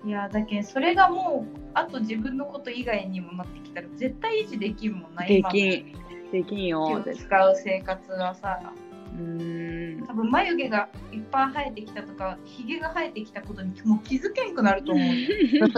[0.07, 5.85] いや、だけどそれがもう、あと自分のこと以外にもなってきたら、絶対維持できんもんな、できん、
[6.31, 7.03] できん気よを。
[7.03, 8.73] 使う生活はさ、
[9.13, 10.07] うーん。
[10.07, 15.27] 多分眉毛がいっぱい生えてきたとか、ひげが生えてきたことにもう気づけんくなると思うよ。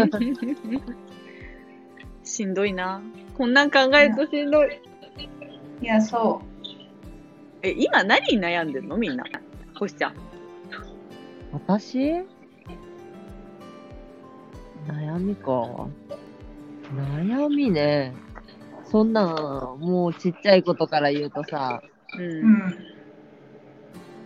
[2.24, 3.02] しんどいな。
[3.38, 4.80] こんなん考えるとしんどい。
[5.82, 6.42] いや、そ
[7.62, 8.96] え、今何に悩んでんの？
[8.96, 9.26] みんな。
[9.76, 10.14] 星ちゃん。
[11.52, 12.24] 私？
[14.90, 15.88] 悩みか。
[16.94, 18.14] 悩みね。
[18.84, 19.28] そんなん、
[19.80, 21.84] もうちっちゃいことから言うとさ、
[22.16, 22.22] う。
[22.22, 22.76] んん。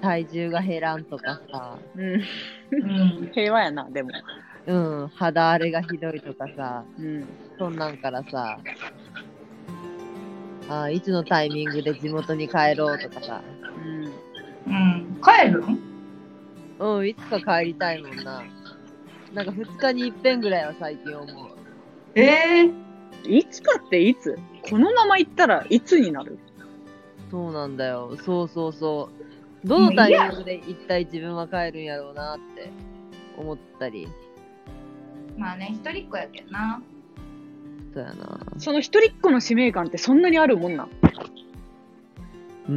[0.01, 2.03] 体重が減らんとかさ、うん。
[2.03, 3.31] うん。
[3.33, 4.11] 平和やな、でも。
[4.65, 4.73] う
[5.03, 7.27] ん、肌荒れがひどいとかさ、うん。
[7.57, 8.61] そんなんからさ、
[10.69, 13.41] あいつのタイミングで地元に帰ろうとかさ、
[13.75, 14.05] うん。
[14.05, 15.21] うん。
[15.21, 15.79] 帰るん？
[16.79, 18.43] うん、いつか帰りたいもんな。
[19.33, 21.47] なんか2日に一遍ぐらいは最近思う。
[22.15, 22.73] えー、
[23.27, 24.37] いつかっていつ？
[24.69, 26.37] このまま行ったらいつになる？
[27.31, 28.15] そうなんだよ。
[28.23, 29.09] そうそうそ
[29.63, 29.67] う。
[29.67, 32.69] どのタイミングで一体自分は帰るんやろうなって
[33.37, 34.07] 思ったり。
[35.37, 36.83] まあね、一人っ子やけんな。
[37.93, 38.39] そうやな。
[38.59, 40.83] その一人っ子の使命感ってそんなにあるもんな？
[40.83, 40.89] ん
[42.69, 42.73] うー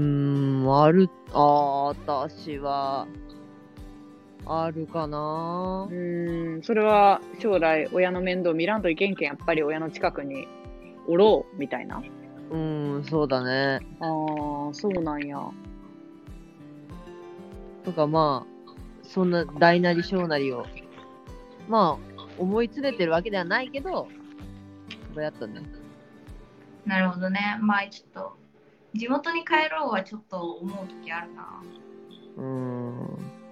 [0.64, 3.06] ん、ある、あー、私は、
[4.48, 5.88] あるかな？
[5.90, 5.92] う。
[5.92, 10.46] ーん、それは将来親の面倒見らんといけんけん、やっぱり親の近くに
[11.08, 12.02] おろうみたいな。
[12.50, 13.80] うーん、そうだね。
[14.00, 14.04] あ
[14.70, 15.40] あ、そうなんや。
[17.84, 20.64] とかまあ、そんな大なり小なりを、
[21.68, 24.08] まあ、思い詰めてるわけではないけど、
[25.14, 25.62] そうやったね。
[26.84, 27.58] なるほどね。
[27.60, 28.36] まあちょっと、
[28.94, 31.62] 地元に帰ろうはちょっと思う時あるな。
[32.36, 33.45] うーん。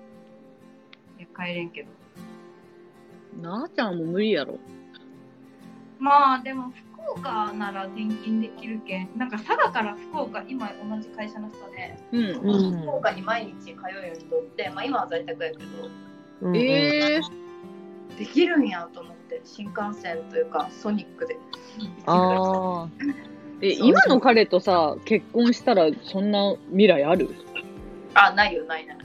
[1.36, 1.88] 帰れんけど。
[3.42, 4.58] なあちゃんも無理やろ。
[5.98, 9.08] まあでも福岡なら転勤できるけん。
[9.16, 12.50] なんか佐賀から福岡、今同じ会社の人で、うん。
[12.50, 15.64] うん福岡に毎日通うようにとって、まあ今は在宅やけど、
[16.50, 17.20] うええ
[18.18, 21.36] できるんやと思って、新幹線というかソニックで。
[22.06, 22.88] ああ、
[23.60, 27.30] 今の彼とさ、結婚したらそんな未来ある？
[28.14, 28.98] あ、ないよ、ないない。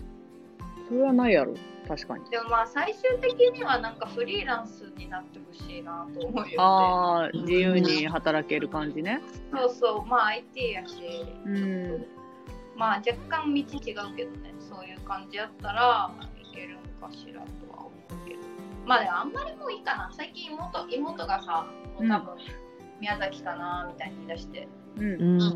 [0.87, 1.55] それはないやろ。
[1.89, 2.29] 確かに。
[2.29, 6.55] でもまあ最終的にはなんかフリーランスになってほしいなと思うよ、ね。
[6.59, 9.19] ああ、自由に働ける感じね。
[9.51, 12.05] そうそう、まあ IT やし、うん。
[12.75, 18.39] まあ若干道違うけどね、そういう感じやったらいけるんかしらとは思うけど。
[18.85, 20.11] まあでもあんまりもういいかな。
[20.13, 21.65] 最近妹妹がさ、
[21.99, 22.37] もう多分
[22.99, 25.21] 宮崎かなみたいに言い出して、うん。
[25.21, 25.49] うん。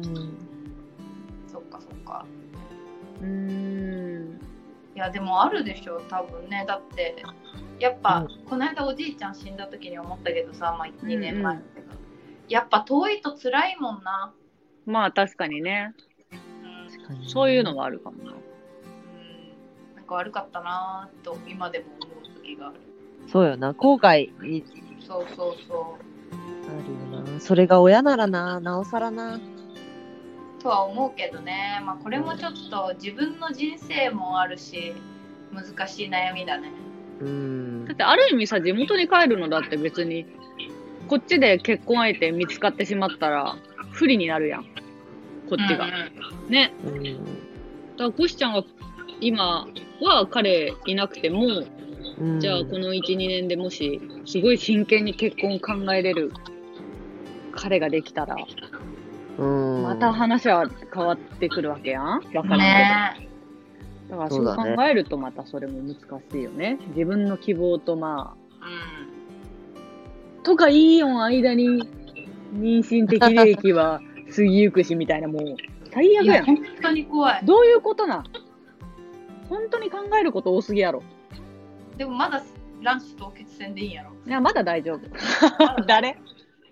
[1.48, 2.26] そっかそっか。
[3.22, 4.53] うーん。
[4.96, 6.66] いやでもあるでしょ、多分ね。
[6.68, 7.24] だって、
[7.80, 11.88] やっぱ、うこの間おじいちゃん死んだ時に思ったけどさ、まあ2年前だうんけど、
[12.48, 14.34] やっぱ遠いと辛いもんな。
[14.86, 15.94] まあ確かにね。
[16.32, 18.32] うんそういうのがあるかもな。
[18.32, 22.76] うんなんか悪かったなぁと今でも思う時がある。
[23.28, 23.74] そうよな。
[23.74, 24.64] 後悔に
[25.00, 25.98] そうそうそ
[26.70, 27.40] あるよな。
[27.40, 29.36] それが親ならな、なおさらな。
[29.36, 29.53] う。
[30.64, 34.94] とは思うけどね、まあこれもちょっと自分の人生もあるし、
[35.54, 36.72] 難しい悩みだね。
[37.20, 37.96] うんだっ。
[37.98, 40.26] てある意味さ、地元に帰るのだって別に、
[41.10, 43.56] こっちで結婚相手見つかってしまったら、
[43.92, 44.64] 不利になるやん。
[45.50, 45.86] こっちが。
[45.86, 45.92] うん
[46.46, 46.74] うんね。
[46.86, 47.10] うんだ
[47.98, 48.64] からコシちゃんが
[49.22, 49.68] 今
[50.02, 51.46] は彼いなくても、
[52.20, 56.32] うんじゃあこの1、2年でもし、すごい真剣に結婚を考えれる
[57.52, 58.36] 彼ができたら、
[59.38, 62.58] うん、また話は変わってくるわけやんわからんけど。
[62.58, 63.30] ね
[64.10, 65.96] だからそう考えるとまたそれも難
[66.32, 66.78] しいよね。
[66.90, 68.66] 自分の希望とまあ、
[70.42, 71.90] うとかいいよ間に
[72.54, 74.02] 妊娠適齢期は
[74.36, 75.56] 過ぎゆくしみたいなもう
[75.92, 76.12] 最ん。
[76.12, 76.46] いや、悪やん。
[76.46, 77.46] 本当に怖い。
[77.46, 78.24] どういうことなん？
[79.50, 81.02] 本当に考えること多すぎやろ。
[81.98, 82.44] でもまだ
[82.84, 84.12] 卵子凍結戦でいいんやろ。
[84.28, 85.00] いや、まだ大丈夫。
[85.88, 86.18] 誰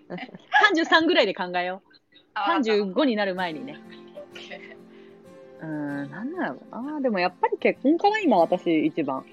[0.74, 1.91] ?33 ぐらいで考えよう。
[2.34, 3.80] あ35になる前にね。
[5.60, 7.00] うーん、なんだろうな。
[7.00, 9.24] でもやっぱり結婚かな、今私一番。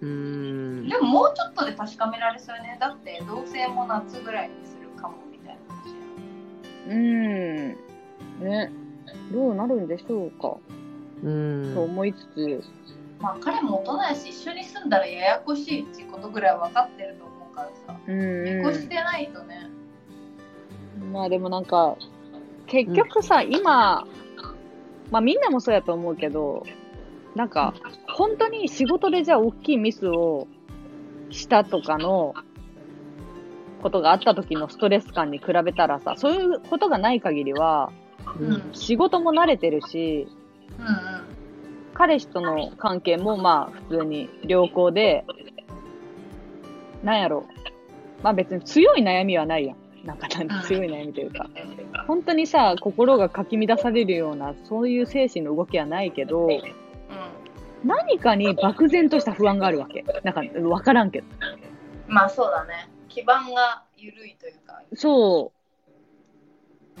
[0.00, 0.88] うん。
[0.88, 2.76] でももうちょっとで確かめられそうよね。
[2.80, 5.96] だって同棲も夏ぐらいにするかもみたいな話や
[6.88, 8.44] うーん。
[8.44, 8.72] ね。
[9.32, 10.56] どうなるんでしょうか。
[11.22, 12.62] うんと思いつつ、
[13.20, 19.70] まあ彼も大人やし一緒に住んだらややこしいっていうことぐらい分かってると思うからさうん、見う越してないとね、ん。
[21.12, 21.96] まあでもなんか、
[22.66, 24.06] 結局さ、今、
[25.10, 26.64] まあみんなもそうやと思うけど、
[27.34, 27.74] なんか、
[28.08, 30.46] 本当に仕事でじゃあ大きいミスを
[31.30, 32.34] したとかの
[33.82, 37.92] ことがあった時のストレス感に比べたらさ、そういうことがない限りは、
[38.38, 40.26] うん、うん仕事も慣れてるし、
[40.78, 41.34] うん
[41.94, 45.24] 彼氏との関係もまあ普通に良好で、
[47.04, 47.46] なんやろ。
[48.22, 49.76] まあ別に強い悩みはないやん。
[50.04, 50.28] なんか
[50.66, 51.48] 強い悩みというか。
[52.06, 56.48] 本当にさ、心がかき乱されるような、そういう精神の動きはないけど、
[57.84, 60.04] 何かに漠然とした不安があるわけ。
[60.22, 61.26] なんか、わからんけど。
[62.08, 65.52] うん、まあそうだね基盤が緩いというかそ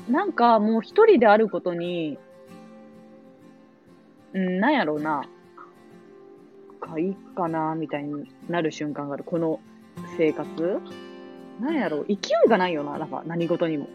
[0.08, 0.12] う。
[0.12, 2.18] なんかもう一人であることに、
[4.32, 5.24] うん、なんやろうな。
[6.84, 9.24] かいいかな、みたいになる瞬間がある。
[9.24, 9.60] この
[10.18, 10.80] 生活
[11.60, 12.06] なんやろう。
[12.06, 13.88] 勢いがないよな、なんか何事にも。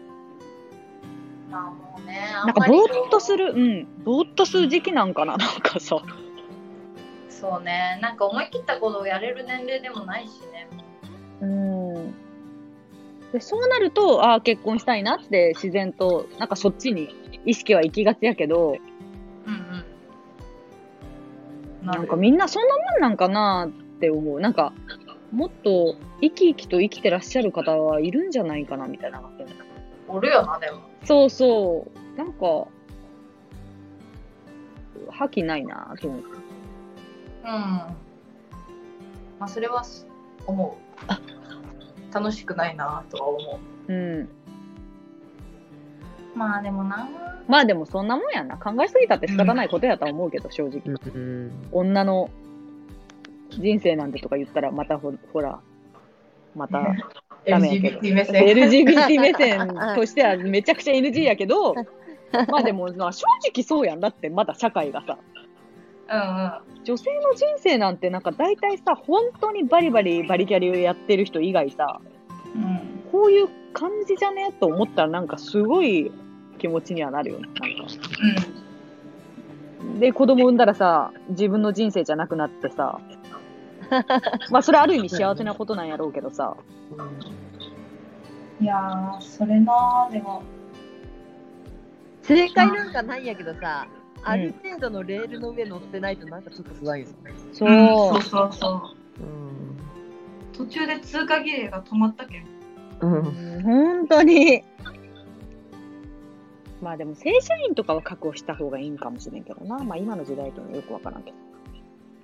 [1.50, 6.00] まあもうねなんかぼーっとする、うん、ぼーっとする時期なんかな、なんかさ。
[7.28, 10.68] そうねなんか思い切ったことをやれる年齢でもないしね
[11.40, 12.14] うん。
[13.32, 17.14] でそうなると、ああ、結婚したいなって自然と、なんかそっちに
[17.46, 18.76] 意識は行きがちやけど、
[19.46, 19.54] うん
[21.82, 21.86] うん。
[21.86, 24.40] なんかみんなそんなもんなんかなって思う。
[24.40, 24.72] なんか、
[25.32, 29.22] もっと生き生きと生きてらっしゃる方はいるんじゃないかなみたいな。
[30.08, 30.80] おるよな、でも。
[31.04, 32.18] そうそう。
[32.18, 32.66] なんか、
[35.10, 36.26] 覇気ないなと思って。
[36.26, 37.48] うん。
[37.48, 37.94] ま
[39.40, 40.06] あ、それはす
[40.46, 40.78] 思
[42.12, 42.14] う。
[42.14, 44.20] 楽しくないなとは思うん。
[44.22, 44.28] う。
[46.34, 47.08] まあでもな。
[47.48, 48.56] まあでもそんなもんやな。
[48.56, 50.82] 考えすぎたって仕方ないことやとは思うけど、正直。
[50.86, 51.52] うん。
[51.72, 52.30] 女の
[53.58, 55.60] 人生なんてとか言ったら、またほほら、
[56.54, 56.94] また、
[57.48, 58.44] ダメやけど LGBT 目線。
[58.44, 61.74] LGBT 目線 としてはめちゃくちゃ NG やけど、
[62.48, 64.00] まあでも、まあ正直そうやん。
[64.00, 65.18] だってまだ社会がさ、
[66.10, 66.84] うんうん。
[66.84, 72.00] 女性の人生なんてなんか大体さ、本当にバリバリバリキャリをやってる人以外さ、
[72.54, 73.02] うん。
[73.10, 76.10] こういう感じじゃねと思ったらなんかすごい
[76.58, 77.48] 気持ちにはなるよね。
[77.60, 77.86] なんか
[79.98, 83.00] で、子供産んだらさ、自分の人生じゃなくなってさ、
[84.50, 86.56] まあそれある意味幸せなことなんやろうけどさ、
[88.60, 90.42] いやー、それなー、でも。
[92.22, 93.88] 正解なんかないんやけどさ、
[94.22, 97.06] ある程度のレールの上乗ってないとなんかちょっと不安よ。
[97.52, 98.68] そう、そうそうそ
[99.18, 99.22] う。
[99.22, 99.76] うん。
[100.52, 102.46] 途中で通過儀礼が止まったけん。
[103.00, 103.12] うん。
[103.14, 104.62] うん本当に。
[106.82, 109.78] まあでも正社員とかは確保した方がいいんかもしれんけどな。
[109.78, 111.36] まあ今の時代というのはよくわからんけど。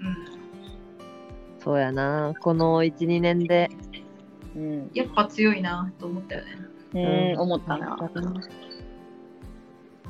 [0.01, 0.36] うん。
[1.67, 2.33] そうやな。
[2.41, 3.69] この1、2年で。
[4.55, 4.91] うん。
[4.95, 7.35] やっぱ強いなと思ったよね。
[7.35, 7.99] うん、思ったな。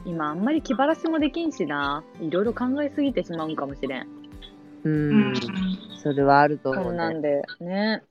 [0.04, 2.04] 今あんまり気晴らしもできんしな。
[2.20, 4.02] いろいろ考えすぎてしまうんかもしれん。
[4.02, 4.06] う。
[4.84, 4.90] う
[5.30, 5.34] ん
[5.96, 6.98] それはあると思こうんね。
[6.98, 8.02] なんで、ね。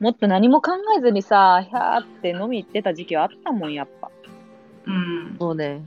[0.00, 4.10] もっと何も考えずにさ、ひゃーって飲み行ってた時期はあったもん、やっぱ。
[4.86, 5.36] うん。
[5.38, 5.84] そうね。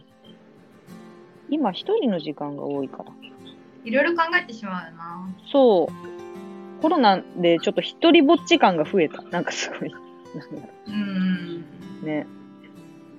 [1.50, 3.06] 今一人の時間が多いから。
[3.84, 5.28] いろいろ考えてしまうよな。
[5.52, 6.82] そう。
[6.82, 9.22] コロナでちょっと一人ぼっち感が増えた。
[9.24, 9.92] なんかすごい。
[10.88, 11.64] うん。
[12.02, 12.26] うね。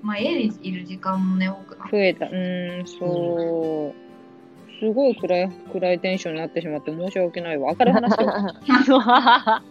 [0.03, 2.27] まあ、家にいる時間もね、多くな増えた。
[2.27, 4.81] うーん、そう。
[4.81, 7.73] すごい暗い、暗いテンションになってしまって申し訳ないわ。
[7.79, 8.29] 明るい話を。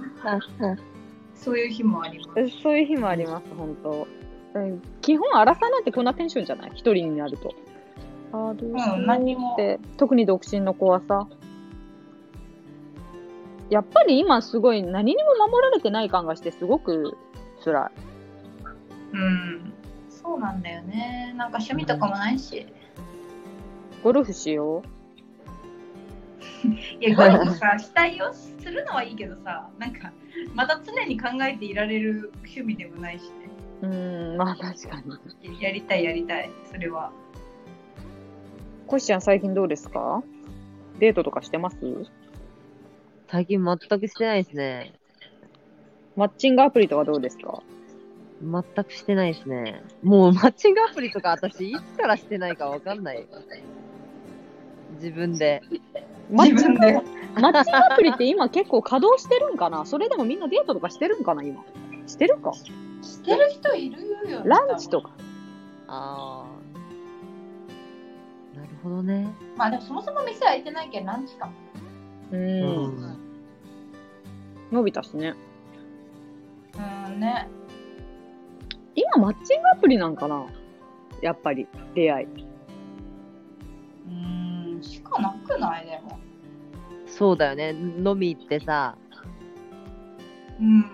[1.36, 2.50] そういう日もあります。
[2.62, 4.08] そういう日もあります、本当。
[4.54, 6.72] うん基本、荒さなんてこんなテンションじゃない？
[6.76, 7.54] 一人になると。
[8.32, 9.56] あーどうしようん、う何にもっ。
[9.56, 11.28] て、特に独身の子はさ。
[13.70, 17.18] やっぱり今すごい何にも守られてない感がしてすごく
[17.64, 17.92] 辛い。
[19.14, 19.74] うん。
[20.10, 21.34] そうなんだよね。
[21.38, 22.68] なんか趣味とかもないし。
[24.04, 24.84] ゴルフしよ
[27.00, 30.12] いや、 ゴルフさ、したいをするのはいいけどさ、なんか、
[30.54, 33.30] また常に考えていられる趣味でもないしね。
[33.84, 33.88] う。
[33.88, 35.02] うーん、まあ確か
[35.44, 35.62] に。
[35.62, 37.12] やりたい、やりたい、それは。
[38.92, 40.22] コシちゃん最近どうですか？
[41.00, 41.78] デートとかしてます？
[43.30, 44.92] 最近全くしてないですね。
[46.18, 47.64] マッチングアプリとかどうですか？
[48.44, 49.82] 全くしてないですね。
[50.04, 53.26] もう マッチングアプリとか私いつからしてないかわかんない。
[54.96, 55.62] 自分で。
[56.30, 56.94] マッチング自分で。
[57.42, 59.86] マッチングアプリって今結構稼働してるんかな？
[59.86, 61.64] それでもみんなデートとかしてるんかな今？
[62.08, 62.52] してるか？
[62.52, 64.50] してる人いるよね。
[64.50, 65.12] ランチとか。
[65.88, 66.51] ああ。
[68.84, 69.28] ほどね。
[69.56, 71.54] まあでもそもそも店開いてないけどランチかも。
[72.32, 72.38] う。
[72.38, 72.42] うん
[72.98, 73.18] ん。
[74.72, 75.36] 伸びたしね。
[76.76, 77.48] うんね。
[78.96, 80.46] 今マッチングアプリなんかな？
[81.22, 82.28] やっぱり出会い。
[84.08, 84.10] う
[84.80, 85.86] ん、しかなくない？
[85.86, 86.20] でも。
[87.06, 87.72] そうだよね。
[87.72, 88.98] 飲み行ってさ、
[90.60, 90.86] うん。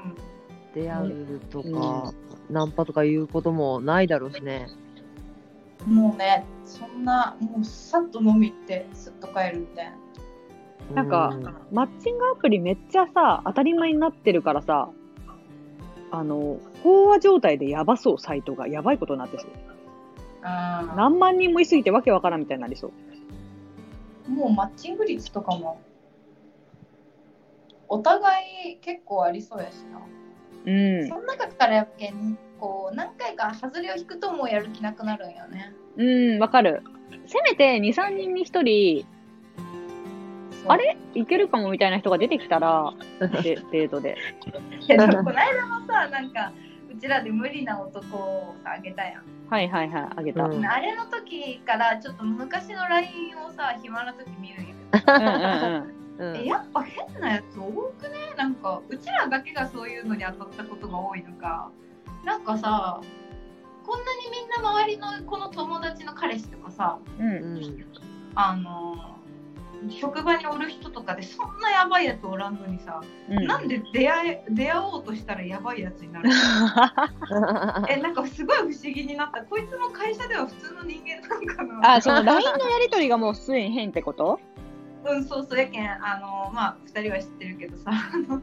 [0.74, 2.14] 出会うとうか、
[2.50, 4.68] ナンパとかいうこともないだろうしね。
[5.88, 9.98] もうね、そんな、もうさっと飲み行って、すっと帰るみたいな。
[10.94, 14.90] なんかうマッチングアプリめっちゃさ、当たり前になってるからさ、
[16.12, 18.68] あの、飽和状態でやばそう、サイトが。
[18.68, 19.50] やばいことになってそう。
[19.50, 20.96] うん。
[20.96, 22.92] 何万人もいすぎてわけわからんみたいになりそ
[24.28, 24.32] う。
[24.32, 25.80] もうマッチング率とかも、
[27.90, 30.02] お互い結構ありそうやしな。
[30.66, 30.72] う
[31.06, 31.08] ん。
[31.08, 32.10] その中からやっけ？
[32.10, 35.74] ん、こう、何回か外れを引くともうやる気なくなるんよね。
[35.98, 36.84] うん、わかる。
[37.26, 39.06] せめて2、3人に1人、
[40.68, 40.98] あれ？
[41.14, 42.94] いけるかもみたいな人が出てきたら、
[43.42, 44.18] でデートで。
[44.82, 46.52] いやでもこの間もさ、なんか、
[46.94, 49.24] うちらで無理な男をさ、あげたやん。
[49.50, 50.44] はいはいはい、あげた。
[50.44, 54.76] ううんんあれの時からちょっと昔の LINE をさ、暇な時見るんや
[56.18, 56.32] うんうん。
[56.32, 56.36] うん。
[56.38, 57.64] えやっぱ変なやつ多
[58.02, 58.34] くね？
[58.38, 61.72] なんかうちらだけがそういうのに当たったことが多いのか
[62.28, 63.00] なんかさ
[63.86, 67.24] こんなにみんな周りのこの友達の彼氏とかさう。
[67.24, 67.86] うんん。
[68.36, 69.16] あの
[69.90, 73.48] 職場におる人とかでそんなやばいやつおらんのにさ、うん。
[73.48, 76.30] なんで出会え出会おうとしたらやばいやつになる
[77.90, 81.94] えなんかすごい不思議になったこいつも会社では普通の人間なんかな？
[81.94, 84.38] あ、その LINE のやりとりがもうすでに変ってこと？
[85.06, 88.42] うん、そうそうやけん、あのまあ、2人は知ってるけどさ、あの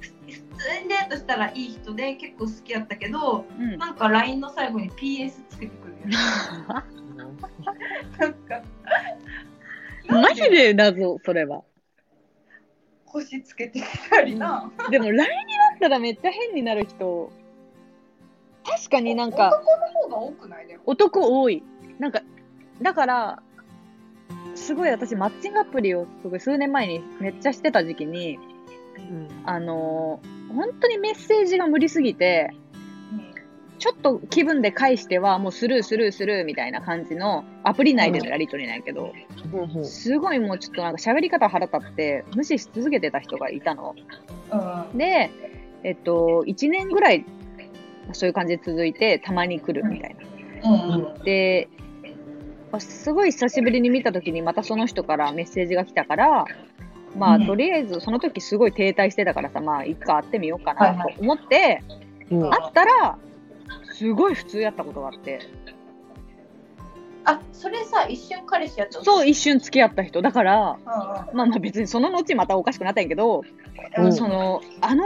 [0.00, 3.78] ふ普通にデートしたらいい人で結構好きやったけど、うん。
[3.78, 6.16] なんか LINE の最後に PS つけてくるよね。
[8.18, 8.62] なんか、
[10.08, 11.62] マジで謎、それは。
[13.06, 14.70] 星つけてきたりな。
[14.90, 15.28] でも LINE にな
[15.76, 17.30] ったらめっちゃ変になる人、
[18.64, 20.66] 確かになんか、男の方が多くない？
[20.66, 20.82] でも。
[20.86, 21.62] 男多い。
[21.98, 22.22] なんか、
[22.80, 23.42] だから、
[24.54, 28.51] すごい私、マッチングアプリをすごい数年前にめっちゃしてた時期に、うん
[29.44, 32.50] あのー本当にメッセージが無理すぎて、
[33.78, 39.12] ちょっと気分で返しては、もうスルースルースルーみたいな感じのアプリ内でのやりとりなんやけど、
[39.52, 43.96] うんすごいもうちょっとなんか喋り方腹立って、無視し続けてた人がいたの。
[44.92, 44.98] うん。
[44.98, 45.30] で、
[45.82, 47.24] えっと、1年ぐらい、
[48.12, 50.16] そういう感じで続いて、たまに来るみたい
[50.62, 50.70] な。
[50.70, 51.04] うん。
[51.16, 51.24] うん。
[51.24, 51.68] で、
[52.72, 56.44] あすごい久しぶりに見たときにまたその人からメッセージが来たから、
[57.16, 61.82] まあ、うんとりあえずその時すごい停滞してたからさ、まあ、いっか、会ってみようかはいはいなと思って、
[62.30, 63.18] うん会ったら、
[63.92, 65.40] すごい普通やったことがあって、
[67.24, 69.04] あ、それさ、一瞬彼氏やったの？
[69.04, 70.22] そう、一瞬付き合った人。
[70.22, 73.42] だから、うんまあまあ別にその後またおかしくなったんやけど、
[73.96, 74.04] うん。
[74.06, 75.04] うんその、あの、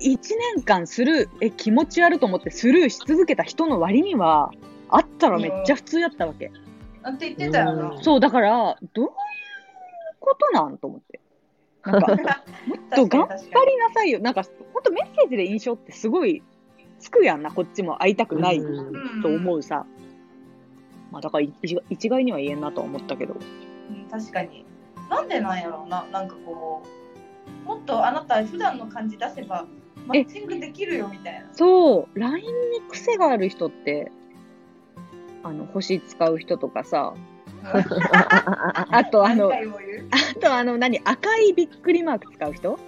[0.00, 0.18] 1
[0.56, 4.50] 年間スルー、え、気持ち悪いと思ってスルーし続けた人の割には、
[4.88, 6.46] 会ったらめっちゃ普通やったわけ。
[6.46, 7.90] って言ってたよな。
[7.90, 9.10] うんそう、だから、どういう
[10.18, 10.78] ことなん？
[10.78, 11.20] と思って。
[11.84, 12.08] なんか、
[12.66, 14.20] もっと頑張りなさいよ。
[14.20, 16.42] なんか、ほんとメッセージで印象ってすごい
[16.98, 19.86] つくやんな、こっちも会いたくないうんと思うさ。
[21.10, 23.34] まあ、だから一一概には言えんなとは思ったけど。
[23.34, 24.64] うん、確かに。
[25.10, 26.82] なんでなんやろうな、なんかこ
[27.64, 29.66] う、もっとあなた普段の感じ出せば、
[30.06, 31.48] マッチングできるよみたいな。
[31.52, 34.10] そう、LINE に癖がある人って、
[35.42, 37.14] あの、星使う人とかさ、
[38.90, 42.78] あとあの、あとあの、何、赤いびっくりマーク使う人？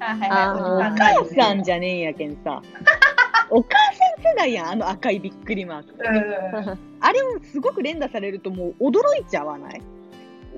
[0.00, 0.90] あ、はいあーおはい。
[0.98, 2.60] 母さんじゃねえんやけんさ。
[3.50, 5.94] お母さん世代やん、あの赤いびっくりマーク。
[5.98, 9.82] うんあれもすごく連打されるともう驚いちゃわない？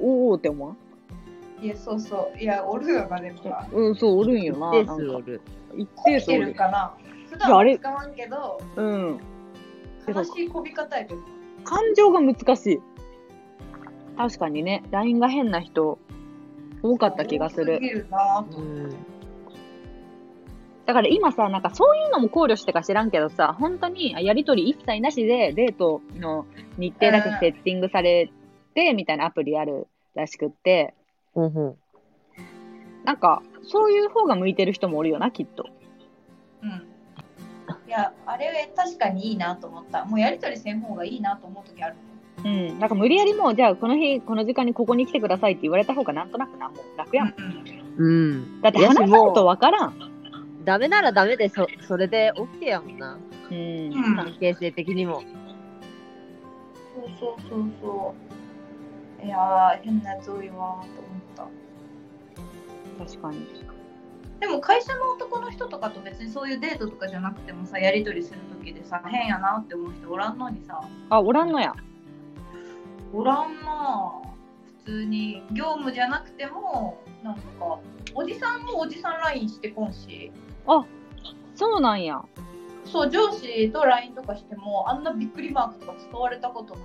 [0.00, 0.72] おおって思わ
[1.60, 1.64] ん？
[1.64, 2.38] いや、そうそう。
[2.38, 3.66] いや、おるよな、でもな。
[3.72, 4.70] うん、そう、おるんよな。
[4.70, 5.40] でなんかすおる。
[5.76, 6.46] 一定数おる。
[6.46, 6.94] るかな。
[7.30, 9.20] 普いやあれ段は使わんけど、うん。
[10.08, 11.20] 悲しいこび方やけど。
[11.64, 12.80] 感情が難しい。
[14.16, 15.98] 確かにね、LINE が変な人、
[16.82, 17.80] 多かった気がする。
[17.80, 18.08] る
[18.56, 18.96] うん
[20.86, 26.46] だから今さ、なんかそういうのも考慮してか知らんけどさ、本当にあやりとり一切なしでデートの
[26.78, 28.30] 日程だけセッティングされ
[28.74, 30.94] て、みたいなアプリあるらしくって、
[31.34, 31.76] うんうん
[33.06, 35.66] なんか、そういう方が向いてる人もおるよな、きっと。
[36.60, 36.70] うん。
[37.86, 40.04] いや、あれ確かにいいなと思った。
[40.04, 42.15] もうやりとりせん方がいいなと思う時あるもん。
[42.44, 42.78] うん。
[42.78, 47.34] なんか無理やりもう、じゃあこの日、この時間にここに来てくださいって言われた方がなんとなくな、もう楽やん。
[47.36, 48.60] うんうん。
[48.60, 49.94] だって話すことわからん。
[50.64, 53.18] ダメならダメでそ、それで OK やもんな。
[53.50, 53.56] うん。
[53.56, 55.22] うん関係性的にも。
[56.94, 58.14] そうそうそうそ
[59.22, 59.26] う。
[59.26, 61.00] いやー、変なやつ多いわーと
[61.38, 61.48] 思っ
[62.98, 63.04] た。
[63.04, 63.66] 確かに。
[64.40, 71.74] でも会社の男の人とかと別にそういうデートとかじゃなくてもさ、やりとりするときでさ、変やなって思う人おらんのにさ、あ、おらんのや。
[73.12, 74.26] おらんなぁ
[74.84, 77.40] 普通に業務じゃなくても、なんか、
[78.14, 80.30] おじさんもおじさん LINE してこんし、
[81.54, 82.22] そうなんや。
[82.84, 86.84] そう、上司と LINE とかしても、あんなびっくりマークとか使われたことない。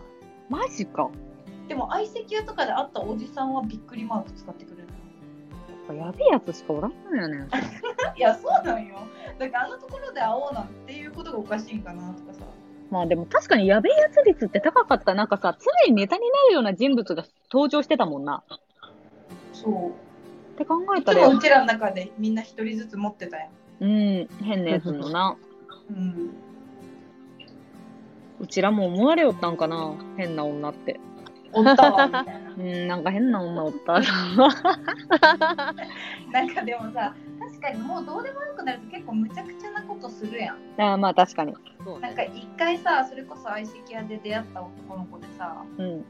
[0.50, 1.10] マジか。
[1.68, 4.88] でも相席屋とかで会ったおじさんはびっくりマーク使ってくれる
[5.94, 7.48] やべえやつしかおらんのよね。
[8.18, 8.98] いやそうなんよ
[9.40, 12.46] だからあのところで会おうなんていうことがおかしいんかなとかさ
[12.92, 15.16] まあでも確かにやべえやつ率って高かった。
[15.16, 18.44] なんかさ、常にネタになるような人物が登場してたもんな。
[19.54, 23.50] そうって考えたらうちらの中でみんな一人ずつ持ってたやん
[23.82, 25.38] うん、変なやつのな。
[25.90, 26.32] うん
[28.40, 31.00] うちらも思われよったんかな変な女って。
[31.54, 34.02] おったわみたいな うん、なんか変な女おった。
[36.32, 37.14] なんかでもさ
[37.50, 41.54] 確かにもうどうでもよくなると結構むちゃくちゃなことするやんあまあ確かに。
[41.84, 42.02] そうね。
[42.08, 45.86] なんか一回さそれこそ相席屋で出会った男の子でさうん。
[45.86, 46.06] うん。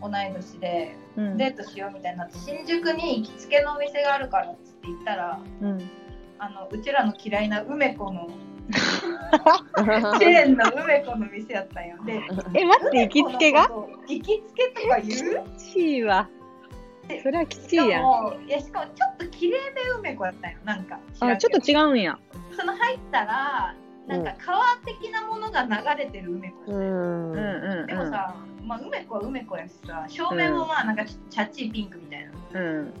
[0.00, 5.90] 同い年でうんデートしようみたいになって新宿に行きつけのお店があるからっつって行ったらうん
[6.38, 8.28] あのうちらの嫌いな梅子の
[10.18, 12.12] チェーンの梅子の店やったんよで
[12.54, 13.70] え、待って、行きつけが？
[14.08, 15.44] 行きつけとか言う？
[15.56, 16.28] きちいわ。
[17.22, 18.02] それはきちしかいやん。
[18.02, 22.18] もいやしかもちょっと綺麗め梅子やったんよなんかあ、ちょっと違うんや。
[22.58, 23.74] その入ったら
[24.06, 27.86] なんか川的なものが流れてる梅子やったんようんうん。
[27.86, 32.92] でもさ、まあ、梅子は梅子やしさ正面もまあなんかチャッチーピンクみたいなうん。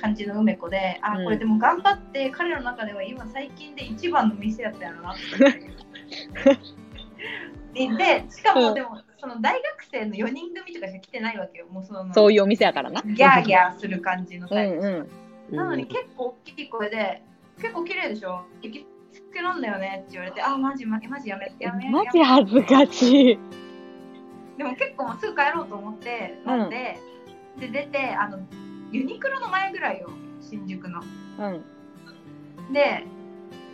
[0.00, 6.58] 感じの梅子で、あうんこれでも頑張って彼の中では今最近で一番の店やったやろなって
[7.88, 13.00] ででしかうんもでもその大学生の4人組とかしか来てないわけよもうそのそういうお店やからな。
[13.02, 15.08] ギャーギャーする感じのうタイプ、んう
[15.52, 15.56] ん。
[15.56, 17.22] なのに結構大きい声で
[17.60, 23.38] 結構綺麗でしょ行きつけなんだよねって言われてあマジマジマジやめやめマジ恥ずかしい。
[24.58, 26.98] でも結構もうすぐ帰ろうと思って飲んで、
[27.60, 28.40] で出てあの
[28.90, 30.10] ユニクロの前ぐらいよ
[30.40, 31.00] 新宿の
[31.38, 31.48] う
[32.70, 32.72] ん。
[32.72, 33.06] で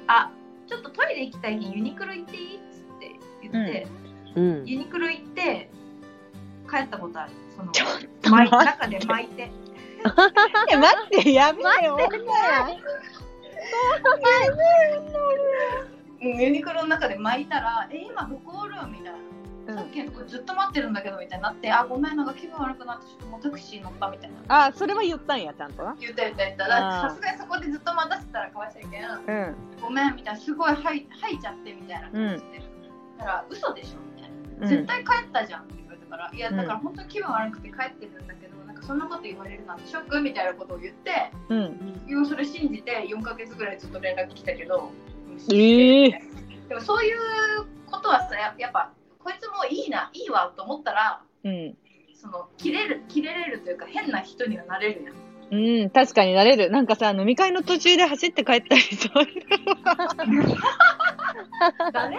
[0.09, 0.31] あ
[0.67, 2.57] ちょっとトイレ行きたいけんユニクロ行っていい？
[2.57, 4.08] っつって言って、うん。
[4.65, 5.71] ユニクロ行って
[6.71, 9.51] 帰ったことあるその中で巻いて
[10.71, 11.97] え、待って、やめよ。
[11.97, 12.69] 女や。
[16.21, 19.13] うんユニクロの中で巻いたら「え今どこおる?」みたいな。
[19.13, 19.29] うん
[19.69, 24.65] さっきのとこずっと待ってるんだけどみたいになって、あ、ごめん、なんか気分悪くなって、ちょっともうタクシー乗ったみたいな。
[24.65, 25.95] あ、それは言ったんや、ちゃんとな。
[26.01, 26.67] 言った言った言った。
[26.67, 29.57] さすがにそこでずっと待たせたらかわいそうやけん、うん。
[29.83, 32.63] ごめんみたいな、すごい吐い吐いちゃってみたいな感じで。
[33.19, 33.99] だから、嘘でしょ
[34.67, 42.27] 絶対帰ったじゃんって言われたから、いや、だから本当に気分悪くて帰ってるんだけど、なんかそんなこと言われるなんてショックみたいなことを言って、うん。
[42.27, 44.91] それ信じて4ヶ月ぐらいずっと連絡来たけど、
[45.53, 46.23] ええ
[46.69, 47.19] でもそういう
[47.87, 51.77] ことはさ、ややっぱ、こいつもういいな、いいわと思ったら、うん。
[52.15, 55.15] その切れる切れれるというか変な人にはなれるやん。
[55.51, 56.71] うん、確かになれる。
[56.71, 59.43] なんかさ、飲み会の途中で走って帰ったりそういう
[61.93, 62.19] 誰？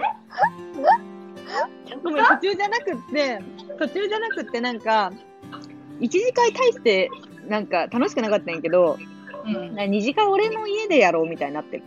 [2.02, 3.40] ごめん、途中じゃなくって、
[3.78, 5.12] 途中じゃなくって、なんか、
[6.00, 7.10] 一次会大して、
[7.48, 8.98] なんか楽しくなかったんやけど、
[9.44, 9.74] うん。
[9.74, 11.82] な二次会俺の家でやろうみたいになって、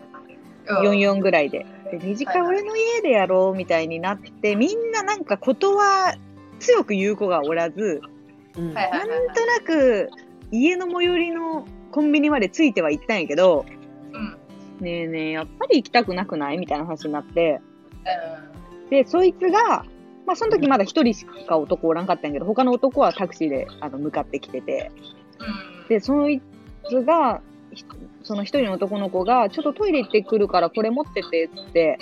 [0.68, 1.66] 44ぐらいで。
[1.92, 6.16] で、二次会俺の家でやろうみたいになって、みんななんかことは
[6.60, 8.02] 強く言う子がおらず、
[8.58, 8.88] うんなん
[9.34, 10.10] となく
[10.52, 13.66] 家の最寄りのコンビニまでついては行ったんやけど、
[14.12, 14.38] うん。
[14.80, 16.58] ねえねえ、やっぱり行きたくなくない？
[16.58, 17.62] みたいな話になって、
[18.53, 18.53] う
[18.94, 19.86] で、そいつが、
[20.28, 24.92] まあ、その時まだ一人しか男おらんかったんやけど、他の男はタクシーであの向かってきてて、
[25.86, 25.88] ん。
[25.90, 26.42] で、そい
[26.88, 27.42] つが、
[27.74, 27.84] ひ
[28.22, 31.98] その一人の男の子が、ちょっとトイレ行ってくるからこれ持ってて、つって、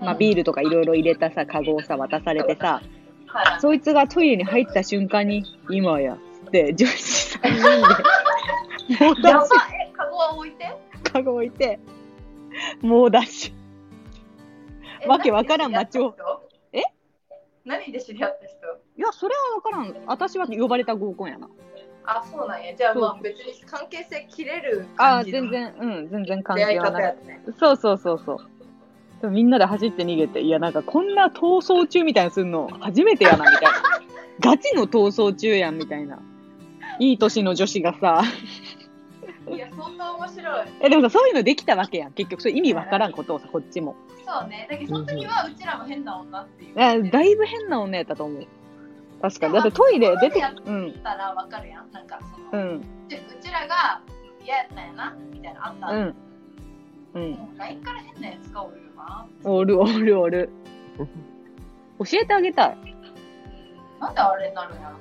[0.00, 2.80] まあ、ビールとかいろいろ入れたさ、カゴをさ、渡されてさ、
[3.26, 3.60] はい。
[3.60, 9.52] そいつがトイレに入った瞬間に、今や、つって、女子3人で、猛 ダやばッシ
[9.86, 10.64] え、カゴは置いて？
[11.04, 11.78] ュ、カゴ置いて、
[12.80, 13.52] 猛ダッシュ。
[13.52, 13.61] え
[15.06, 16.14] わけわからん街を。
[16.72, 16.82] え？
[17.64, 18.56] 何で知り合った人？
[18.96, 19.94] いや、それはわからん。
[20.06, 21.48] 私は呼ばれた合コンやな。
[22.04, 22.74] あ、そうなんや。
[22.74, 27.16] じゃあまあ別に関係性切れるあ全然、うん、全然関係はない。
[27.58, 28.38] そうそうそうそう。
[29.20, 33.70] でもみんなで走って逃げて、いや、なんかこんな逃走中みたいなのするの初めてやな、みたいな。
[34.40, 36.18] ガチの逃走中やん、みたいな。
[36.98, 38.22] いい年の女子がさ、
[40.02, 40.68] な面白い。
[40.80, 42.12] え、でもさ、そういうのできたわけやん。
[42.12, 43.96] 結局、それ意味わからんことをさ、こっちも。
[44.26, 44.66] そうね。
[44.70, 46.74] だけどその時はうちらも変な女っていう。
[46.74, 48.46] いやだいぶ変な女やったと思う。
[49.20, 49.52] 確かに。
[49.54, 51.90] だってトイレ出てやっ、うん、たらわかるやん。
[51.92, 52.18] なんか
[52.50, 52.82] その、うん、う
[53.40, 54.00] ちらが
[54.44, 55.86] 嫌やったんやなみたいなあった。
[55.88, 56.14] うん、
[57.14, 57.30] うん。
[57.32, 59.26] もう LINE から変なやつがおるよな。
[59.44, 60.50] おるおるおる。
[61.98, 62.78] 教えてあげたい。
[62.86, 62.92] うん
[64.02, 64.96] なんであれになるんやろ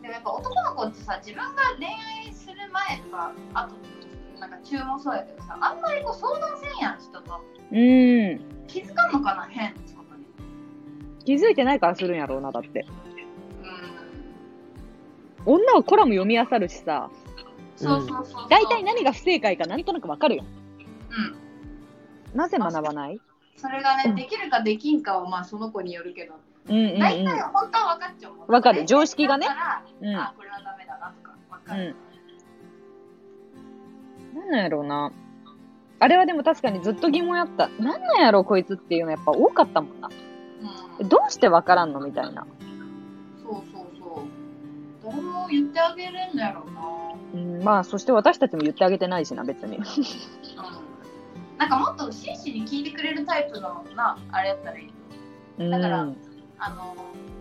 [0.00, 2.32] でもやっぱ男の子ってさ自分が恋愛
[2.72, 3.74] 前とかあと
[4.40, 7.40] なんか中もそうやけどさあんまりこう相談せんやん人と。
[7.72, 7.76] うん。
[8.66, 10.16] 気づかんのかな変ってこと。
[10.16, 10.24] に
[11.24, 12.86] 気づいてないからするんやろうな、だって。
[15.46, 15.54] うん。
[15.54, 17.10] 女はコラム読み漁るしさ、
[17.76, 20.44] そうそうそう大体何が不正解かなんとなくわかるよ。
[22.32, 22.38] うん。
[22.38, 23.20] なぜ学ばない？
[23.56, 24.14] それがね、うん。
[24.14, 26.34] できるかできんかはまあその子によるけど。
[26.68, 28.84] うんうん大体本当は分かっちゃうもんわかる。
[28.86, 29.46] 常識がね。
[29.46, 30.16] だからうん。
[30.16, 31.96] あこれはダメだなとか分かる、
[34.34, 35.12] なんなんやろうな。
[35.98, 37.68] あれはでも確かにずっと疑問やった。
[37.68, 40.08] なんなんやろこいつっていうのやっぱ多かったもんな。
[40.08, 42.46] うんどうしてわからんのみたいな。
[43.42, 44.24] そうそうそう
[45.02, 46.80] 誰も言ってあげれんのやろうな
[47.32, 49.78] うん、まあ、そして私たちも言ってあげてないしな、別に。
[49.78, 49.84] うん
[51.60, 54.90] なんかもっと真摯に聞いてくれるタイプのなあれやったらいい。
[55.58, 55.70] うん。
[55.70, 56.08] だから
[56.58, 56.96] あの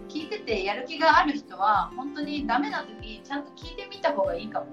[0.09, 4.71] 聞いててやる気がある人は本当にダメな時ちゃんと聞いてみた方がいいかもね。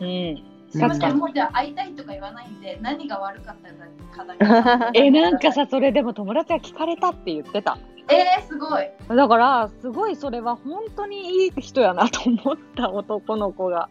[0.00, 0.04] う
[0.40, 0.53] ん。
[0.74, 4.98] すいません、確かにもうじゃあ会いたいとか言わないんで何が悪かったかだけ。
[4.98, 7.78] え、なんかさ、それでも友達が聞かれたって言ってた。
[8.08, 8.90] えー、すごい。
[9.08, 13.88] だから、すごいそれは本当にいい人やなと思った男の子が。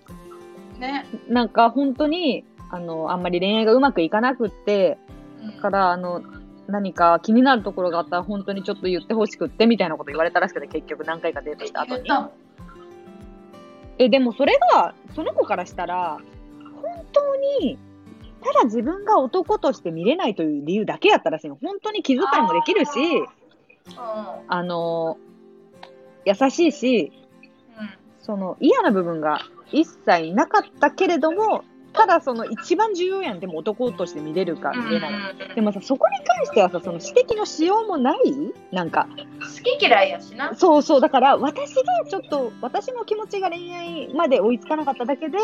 [0.77, 1.05] ね。
[1.29, 4.97] なんか本当に、あの、あんまり恋愛がうまくいかなくって、
[5.41, 6.21] うんから、あの、
[6.67, 12.09] 何か気になるところがあったら本当にちょっと言ってほしくってみたいなこと言われたらしくて結局何回かデートした後に。
[13.99, 16.42] え、でもそれが、その子からしたら、本
[17.13, 17.77] 当に、
[18.43, 21.55] ただ自分が男として見れないという理由だけやったらしいの。
[21.55, 23.25] 本当に気遣いもできるし、うん。
[24.47, 25.17] あの、
[26.25, 27.11] 優しいし、
[27.79, 27.89] うん。
[28.21, 29.39] その嫌な部分が
[29.71, 35.11] 一切なかったけれども、ただその一番重要やん、でも男として見れるか見れない。
[35.55, 38.17] でもさ、そこに関してはさ、その指摘のしようもない
[38.71, 39.07] なんか、
[39.39, 40.55] 好き嫌いやしな。
[40.55, 45.37] そうそう、だから私がちょっと、私の気持ちが恋愛まで追いつかなかっただけで、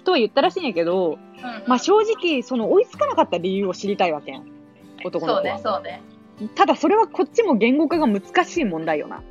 [0.00, 4.46] とは言ったらしいんやけど、うんまあ正直、その追いつかなかった理由を知りたいわけやん。
[5.04, 5.56] 男のそう子は。
[5.56, 6.02] ね、そうね。
[6.54, 9.22] ただそれはこっちも言語化が難しい問題よな。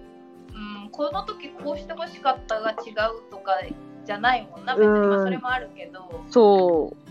[0.85, 2.75] うん、この時こうしてほしかったが違う
[3.31, 3.59] とか
[4.05, 4.75] じゃないもんな。
[4.75, 7.09] 別にまあそれもあるけど、そう。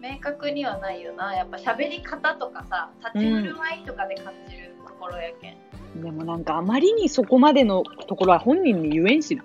[0.00, 1.34] 明確にはないよな。
[1.34, 6.02] やっぱ喋り方とかさ、立ち振る舞いとかで感じるところやけん。
[6.02, 9.44] でもなんかあまりにそこまでのところは本人に言えんしな。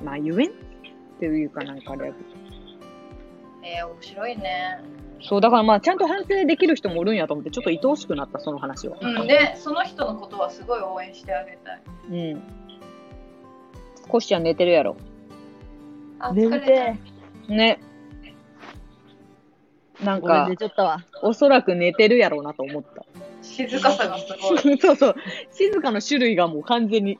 [0.00, 0.04] うん。
[0.04, 0.63] まあ言えん
[1.16, 2.12] っていうかなんかあれ
[3.62, 4.80] えー、面白いね。
[5.22, 8.98] そう、だからまあちゃんと反省できる人もおるんやと思って、ちょっと愛おしくなった、その話は。
[9.00, 11.82] うん、で、その人のことはすごい応援してあげたい。
[12.10, 12.42] うん。
[14.08, 14.96] コッシーは寝てるやろ。
[16.18, 16.66] あ、眠疲れ
[17.46, 17.80] てね。
[20.02, 21.04] なんか寝、ちゃったわ。
[21.22, 23.00] おそらく寝てるやろうなと思った。
[23.00, 23.06] た。
[23.40, 24.76] 静かさがすごい。
[24.78, 25.14] そうそう。
[25.50, 27.18] 静かの種類がもう完全に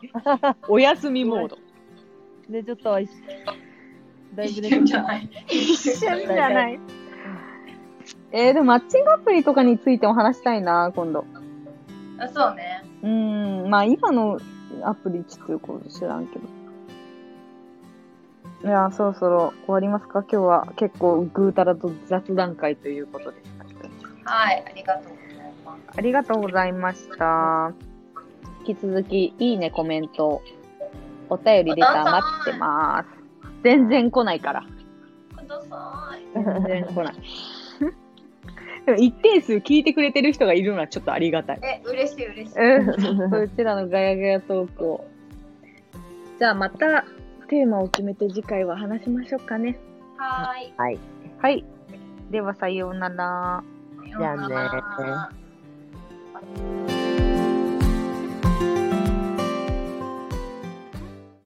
[0.69, 1.59] お休みモード。
[2.49, 3.01] 寝ちゃったわ。
[3.01, 3.11] 一
[4.35, 5.29] だいぶ一寝瞬じゃない。
[5.49, 6.81] 一瞬じゃない。
[8.33, 11.25] えー、でもマッチングアプリとかについても話したいな、今度。
[12.19, 12.85] あそうね。
[13.03, 14.41] うーん、まあ今の
[14.83, 16.47] アプリちょっとよく知らんけど。
[18.65, 20.21] いや、そろそろ終わりますか？
[20.23, 23.51] 今日は結構ぐうたらと雑談会ということでし
[24.25, 24.31] た。
[24.33, 25.99] はい、ありがとうございます。
[25.99, 27.73] ありがとうございました。
[28.67, 30.41] 引き続き、いいね、コメント、
[31.29, 33.24] お便りレター待ってます。
[33.65, 34.63] 全然来ないから。
[35.37, 36.23] ください。
[36.35, 37.15] 全然来ない。
[38.87, 41.61] でも一定数聞いてくれてる人がいるのはちょっとありがたい。
[41.63, 43.43] え、嬉しい嬉しい。
[43.43, 45.07] うちらのガヤガヤトークを。
[46.39, 47.05] じゃあまた
[47.49, 49.79] テーマを決めて次回は話しましょうかね。
[50.19, 50.75] はーい。
[50.77, 50.99] はい。
[51.41, 51.65] はい。
[52.31, 53.65] ではさようなら。
[54.07, 55.29] じゃあ
[56.89, 56.94] ね